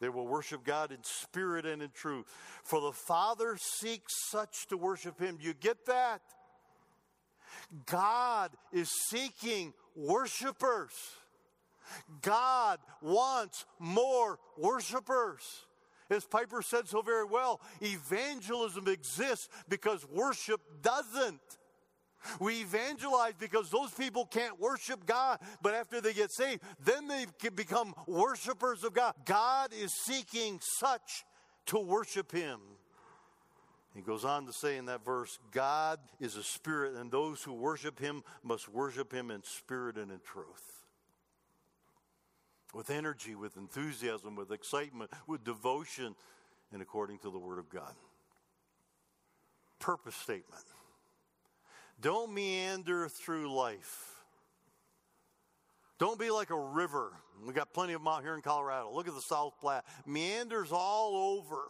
They 0.00 0.08
will 0.08 0.26
worship 0.26 0.64
God 0.64 0.92
in 0.92 0.98
spirit 1.02 1.66
and 1.66 1.82
in 1.82 1.90
truth. 1.90 2.26
For 2.62 2.80
the 2.80 2.92
Father 2.92 3.56
seeks 3.80 4.12
such 4.30 4.68
to 4.68 4.76
worship 4.76 5.18
Him. 5.20 5.38
You 5.40 5.54
get 5.54 5.86
that? 5.86 6.20
God 7.86 8.50
is 8.72 8.90
seeking 9.08 9.72
worshipers. 9.94 10.92
God 12.22 12.78
wants 13.00 13.64
more 13.78 14.38
worshipers. 14.56 15.42
As 16.10 16.24
Piper 16.24 16.62
said 16.62 16.88
so 16.88 17.02
very 17.02 17.24
well, 17.24 17.60
evangelism 17.82 18.88
exists 18.88 19.48
because 19.68 20.06
worship 20.08 20.60
doesn't. 20.82 21.40
We 22.40 22.62
evangelize 22.62 23.34
because 23.38 23.70
those 23.70 23.92
people 23.92 24.26
can't 24.26 24.58
worship 24.58 25.06
God, 25.06 25.38
but 25.62 25.74
after 25.74 26.00
they 26.00 26.12
get 26.12 26.32
saved, 26.32 26.62
then 26.84 27.06
they 27.06 27.26
can 27.38 27.54
become 27.54 27.94
worshipers 28.06 28.84
of 28.84 28.92
God. 28.92 29.14
God 29.24 29.72
is 29.72 29.92
seeking 30.04 30.58
such 30.78 31.24
to 31.66 31.78
worship 31.78 32.32
Him. 32.32 32.60
He 33.98 34.04
goes 34.04 34.24
on 34.24 34.46
to 34.46 34.52
say 34.52 34.76
in 34.76 34.86
that 34.86 35.04
verse, 35.04 35.40
God 35.50 35.98
is 36.20 36.36
a 36.36 36.44
spirit, 36.44 36.94
and 36.94 37.10
those 37.10 37.42
who 37.42 37.52
worship 37.52 37.98
him 37.98 38.22
must 38.44 38.68
worship 38.68 39.12
him 39.12 39.32
in 39.32 39.42
spirit 39.42 39.96
and 39.96 40.12
in 40.12 40.20
truth. 40.20 40.84
With 42.72 42.90
energy, 42.90 43.34
with 43.34 43.56
enthusiasm, 43.56 44.36
with 44.36 44.52
excitement, 44.52 45.10
with 45.26 45.42
devotion, 45.42 46.14
and 46.72 46.80
according 46.80 47.18
to 47.18 47.30
the 47.30 47.40
Word 47.40 47.58
of 47.58 47.68
God. 47.70 47.92
Purpose 49.80 50.14
statement. 50.14 50.62
Don't 52.00 52.32
meander 52.32 53.08
through 53.08 53.52
life. 53.52 54.14
Don't 55.98 56.20
be 56.20 56.30
like 56.30 56.50
a 56.50 56.56
river. 56.56 57.14
We 57.44 57.52
got 57.52 57.72
plenty 57.72 57.94
of 57.94 58.00
them 58.02 58.06
out 58.06 58.22
here 58.22 58.36
in 58.36 58.42
Colorado. 58.42 58.92
Look 58.94 59.08
at 59.08 59.14
the 59.16 59.20
South 59.20 59.54
Platte. 59.60 59.84
Meanders 60.06 60.70
all 60.70 61.16
over. 61.36 61.62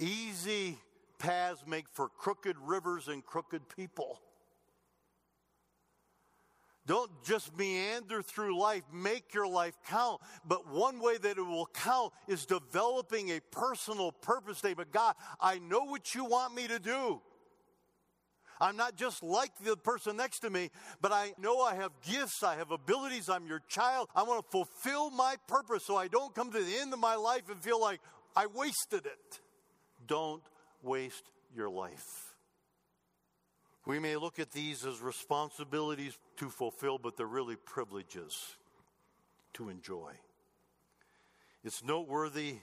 Easy 0.00 0.78
paths 1.18 1.62
make 1.66 1.84
for 1.92 2.08
crooked 2.08 2.56
rivers 2.58 3.06
and 3.06 3.24
crooked 3.24 3.68
people. 3.68 4.20
Don't 6.86 7.10
just 7.22 7.56
meander 7.56 8.22
through 8.22 8.58
life, 8.58 8.82
make 8.92 9.32
your 9.34 9.46
life 9.46 9.76
count. 9.86 10.20
But 10.44 10.68
one 10.68 10.98
way 10.98 11.18
that 11.18 11.38
it 11.38 11.46
will 11.46 11.68
count 11.72 12.12
is 12.26 12.46
developing 12.46 13.28
a 13.30 13.40
personal 13.52 14.10
purpose 14.10 14.58
statement. 14.58 14.90
God, 14.90 15.14
I 15.40 15.58
know 15.58 15.84
what 15.84 16.14
you 16.14 16.24
want 16.24 16.54
me 16.54 16.66
to 16.66 16.78
do. 16.78 17.20
I'm 18.60 18.76
not 18.76 18.96
just 18.96 19.22
like 19.22 19.52
the 19.62 19.76
person 19.76 20.16
next 20.16 20.40
to 20.40 20.50
me, 20.50 20.70
but 21.00 21.12
I 21.12 21.32
know 21.38 21.60
I 21.60 21.74
have 21.76 21.92
gifts, 22.02 22.42
I 22.42 22.56
have 22.56 22.70
abilities, 22.70 23.28
I'm 23.28 23.46
your 23.46 23.62
child. 23.68 24.08
I 24.14 24.22
want 24.22 24.44
to 24.44 24.50
fulfill 24.50 25.10
my 25.10 25.36
purpose 25.46 25.84
so 25.84 25.96
I 25.96 26.08
don't 26.08 26.34
come 26.34 26.50
to 26.52 26.62
the 26.62 26.76
end 26.76 26.92
of 26.92 26.98
my 26.98 27.14
life 27.14 27.48
and 27.50 27.62
feel 27.62 27.80
like 27.80 28.00
I 28.34 28.46
wasted 28.46 29.06
it. 29.06 29.40
Don't 30.10 30.42
waste 30.82 31.30
your 31.54 31.70
life. 31.70 32.34
We 33.86 34.00
may 34.00 34.16
look 34.16 34.40
at 34.40 34.50
these 34.50 34.84
as 34.84 35.00
responsibilities 35.00 36.18
to 36.38 36.48
fulfill, 36.48 36.98
but 36.98 37.16
they're 37.16 37.26
really 37.26 37.54
privileges 37.54 38.56
to 39.52 39.68
enjoy. 39.68 40.14
It's 41.62 41.84
noteworthy 41.84 42.56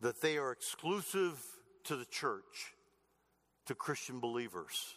that 0.00 0.22
they 0.22 0.38
are 0.38 0.50
exclusive 0.50 1.38
to 1.84 1.96
the 1.96 2.06
church, 2.06 2.72
to 3.66 3.74
Christian 3.74 4.18
believers. 4.18 4.94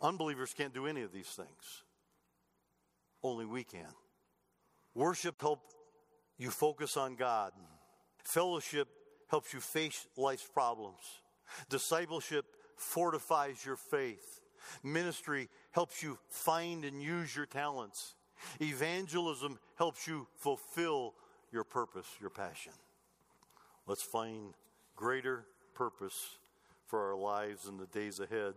Unbelievers 0.00 0.54
can't 0.56 0.72
do 0.72 0.86
any 0.86 1.02
of 1.02 1.12
these 1.12 1.28
things. 1.28 1.82
Only 3.22 3.44
we 3.44 3.64
can. 3.64 3.92
Worship 4.94 5.38
help 5.42 5.60
you 6.38 6.48
focus 6.48 6.96
on 6.96 7.16
God. 7.16 7.52
Fellowship 8.24 8.88
helps 9.32 9.54
you 9.54 9.60
face 9.60 10.06
life's 10.18 10.46
problems. 10.46 11.00
Discipleship 11.70 12.44
fortifies 12.76 13.64
your 13.64 13.76
faith. 13.76 14.42
Ministry 14.84 15.48
helps 15.70 16.02
you 16.02 16.18
find 16.28 16.84
and 16.84 17.02
use 17.02 17.34
your 17.34 17.46
talents. 17.46 18.14
Evangelism 18.60 19.58
helps 19.78 20.06
you 20.06 20.26
fulfill 20.36 21.14
your 21.50 21.64
purpose, 21.64 22.06
your 22.20 22.28
passion. 22.28 22.72
Let's 23.86 24.02
find 24.02 24.52
greater 24.96 25.46
purpose 25.74 26.36
for 26.86 27.10
our 27.10 27.16
lives 27.16 27.66
in 27.66 27.78
the 27.78 27.86
days 27.86 28.20
ahead 28.20 28.52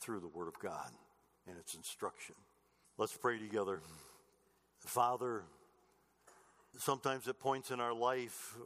through 0.00 0.20
the 0.20 0.28
Word 0.28 0.46
of 0.46 0.60
God 0.60 0.92
and 1.48 1.58
its 1.58 1.74
instruction. 1.74 2.36
Let's 2.98 3.16
pray 3.16 3.38
together. 3.38 3.80
Father, 4.78 5.42
sometimes 6.78 7.28
at 7.28 7.38
points 7.38 7.70
in 7.70 7.80
our 7.80 7.94
life, 7.94 8.56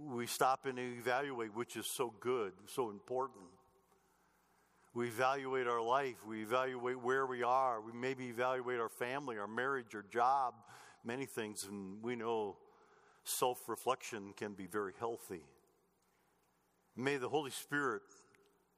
we 0.00 0.26
stop 0.26 0.66
and 0.66 0.78
evaluate, 0.78 1.54
which 1.54 1.76
is 1.76 1.86
so 1.86 2.12
good, 2.20 2.52
so 2.66 2.90
important. 2.90 3.44
We 4.94 5.08
evaluate 5.08 5.66
our 5.66 5.80
life, 5.80 6.16
we 6.26 6.42
evaluate 6.42 7.00
where 7.00 7.26
we 7.26 7.42
are, 7.42 7.80
we 7.80 7.92
maybe 7.92 8.26
evaluate 8.26 8.78
our 8.78 8.90
family, 8.90 9.38
our 9.38 9.46
marriage, 9.46 9.94
our 9.94 10.04
job, 10.12 10.54
many 11.04 11.24
things, 11.24 11.64
and 11.64 12.02
we 12.02 12.14
know 12.14 12.56
self 13.24 13.68
reflection 13.68 14.34
can 14.36 14.52
be 14.52 14.66
very 14.66 14.92
healthy. 14.98 15.42
May 16.94 17.16
the 17.16 17.28
Holy 17.28 17.50
Spirit 17.50 18.02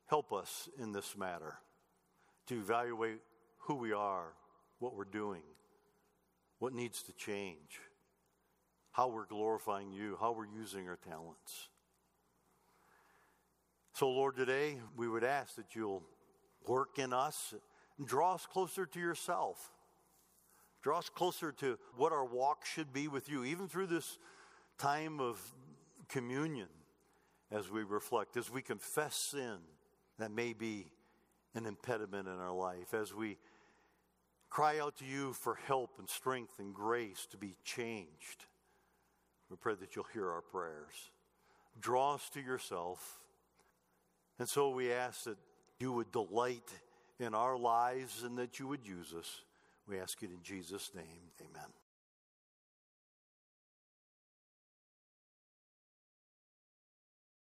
help 0.06 0.32
us 0.32 0.68
in 0.78 0.92
this 0.92 1.16
matter 1.16 1.58
to 2.46 2.58
evaluate 2.58 3.20
who 3.58 3.74
we 3.74 3.92
are, 3.92 4.34
what 4.78 4.94
we're 4.94 5.04
doing, 5.04 5.42
what 6.60 6.72
needs 6.72 7.02
to 7.02 7.12
change, 7.12 7.80
how 8.94 9.08
we're 9.08 9.26
glorifying 9.26 9.92
you, 9.92 10.16
how 10.20 10.32
we're 10.32 10.46
using 10.46 10.88
our 10.88 10.96
talents. 10.96 11.68
So, 13.92 14.08
Lord, 14.08 14.36
today 14.36 14.78
we 14.96 15.06
would 15.08 15.24
ask 15.24 15.56
that 15.56 15.74
you'll 15.74 16.02
work 16.66 16.98
in 16.98 17.12
us 17.12 17.52
and 17.98 18.06
Draw 18.06 18.34
us 18.34 18.46
closer 18.46 18.86
to 18.86 19.00
yourself. 19.00 19.72
Draw 20.82 20.98
us 20.98 21.08
closer 21.08 21.52
to 21.52 21.78
what 21.96 22.12
our 22.12 22.24
walk 22.24 22.64
should 22.64 22.92
be 22.92 23.08
with 23.08 23.28
you, 23.28 23.44
even 23.44 23.68
through 23.68 23.86
this 23.86 24.18
time 24.78 25.20
of 25.20 25.40
communion 26.08 26.68
as 27.50 27.70
we 27.70 27.82
reflect, 27.82 28.36
as 28.36 28.50
we 28.50 28.62
confess 28.62 29.14
sin 29.14 29.58
that 30.18 30.30
may 30.30 30.52
be 30.52 30.90
an 31.54 31.66
impediment 31.66 32.28
in 32.28 32.34
our 32.34 32.52
life, 32.52 32.92
as 32.92 33.14
we 33.14 33.38
cry 34.50 34.78
out 34.78 34.96
to 34.96 35.04
you 35.04 35.32
for 35.32 35.54
help 35.66 35.98
and 35.98 36.08
strength 36.08 36.58
and 36.58 36.74
grace 36.74 37.26
to 37.30 37.36
be 37.36 37.56
changed. 37.64 38.46
We 39.50 39.56
pray 39.56 39.74
that 39.74 39.94
you'll 39.94 40.06
hear 40.12 40.30
our 40.30 40.42
prayers. 40.42 41.10
Draw 41.80 42.14
us 42.14 42.28
to 42.30 42.40
yourself. 42.40 43.20
And 44.38 44.48
so 44.48 44.70
we 44.70 44.92
ask 44.92 45.24
that 45.24 45.36
you 45.78 45.92
would 45.92 46.10
delight 46.12 46.70
in 47.20 47.34
our 47.34 47.56
lives 47.56 48.22
and 48.22 48.38
that 48.38 48.58
you 48.58 48.66
would 48.68 48.86
use 48.86 49.12
us. 49.16 49.42
We 49.86 49.98
ask 49.98 50.22
it 50.22 50.30
in 50.30 50.42
Jesus' 50.42 50.90
name. 50.94 51.30
Amen. 51.40 51.83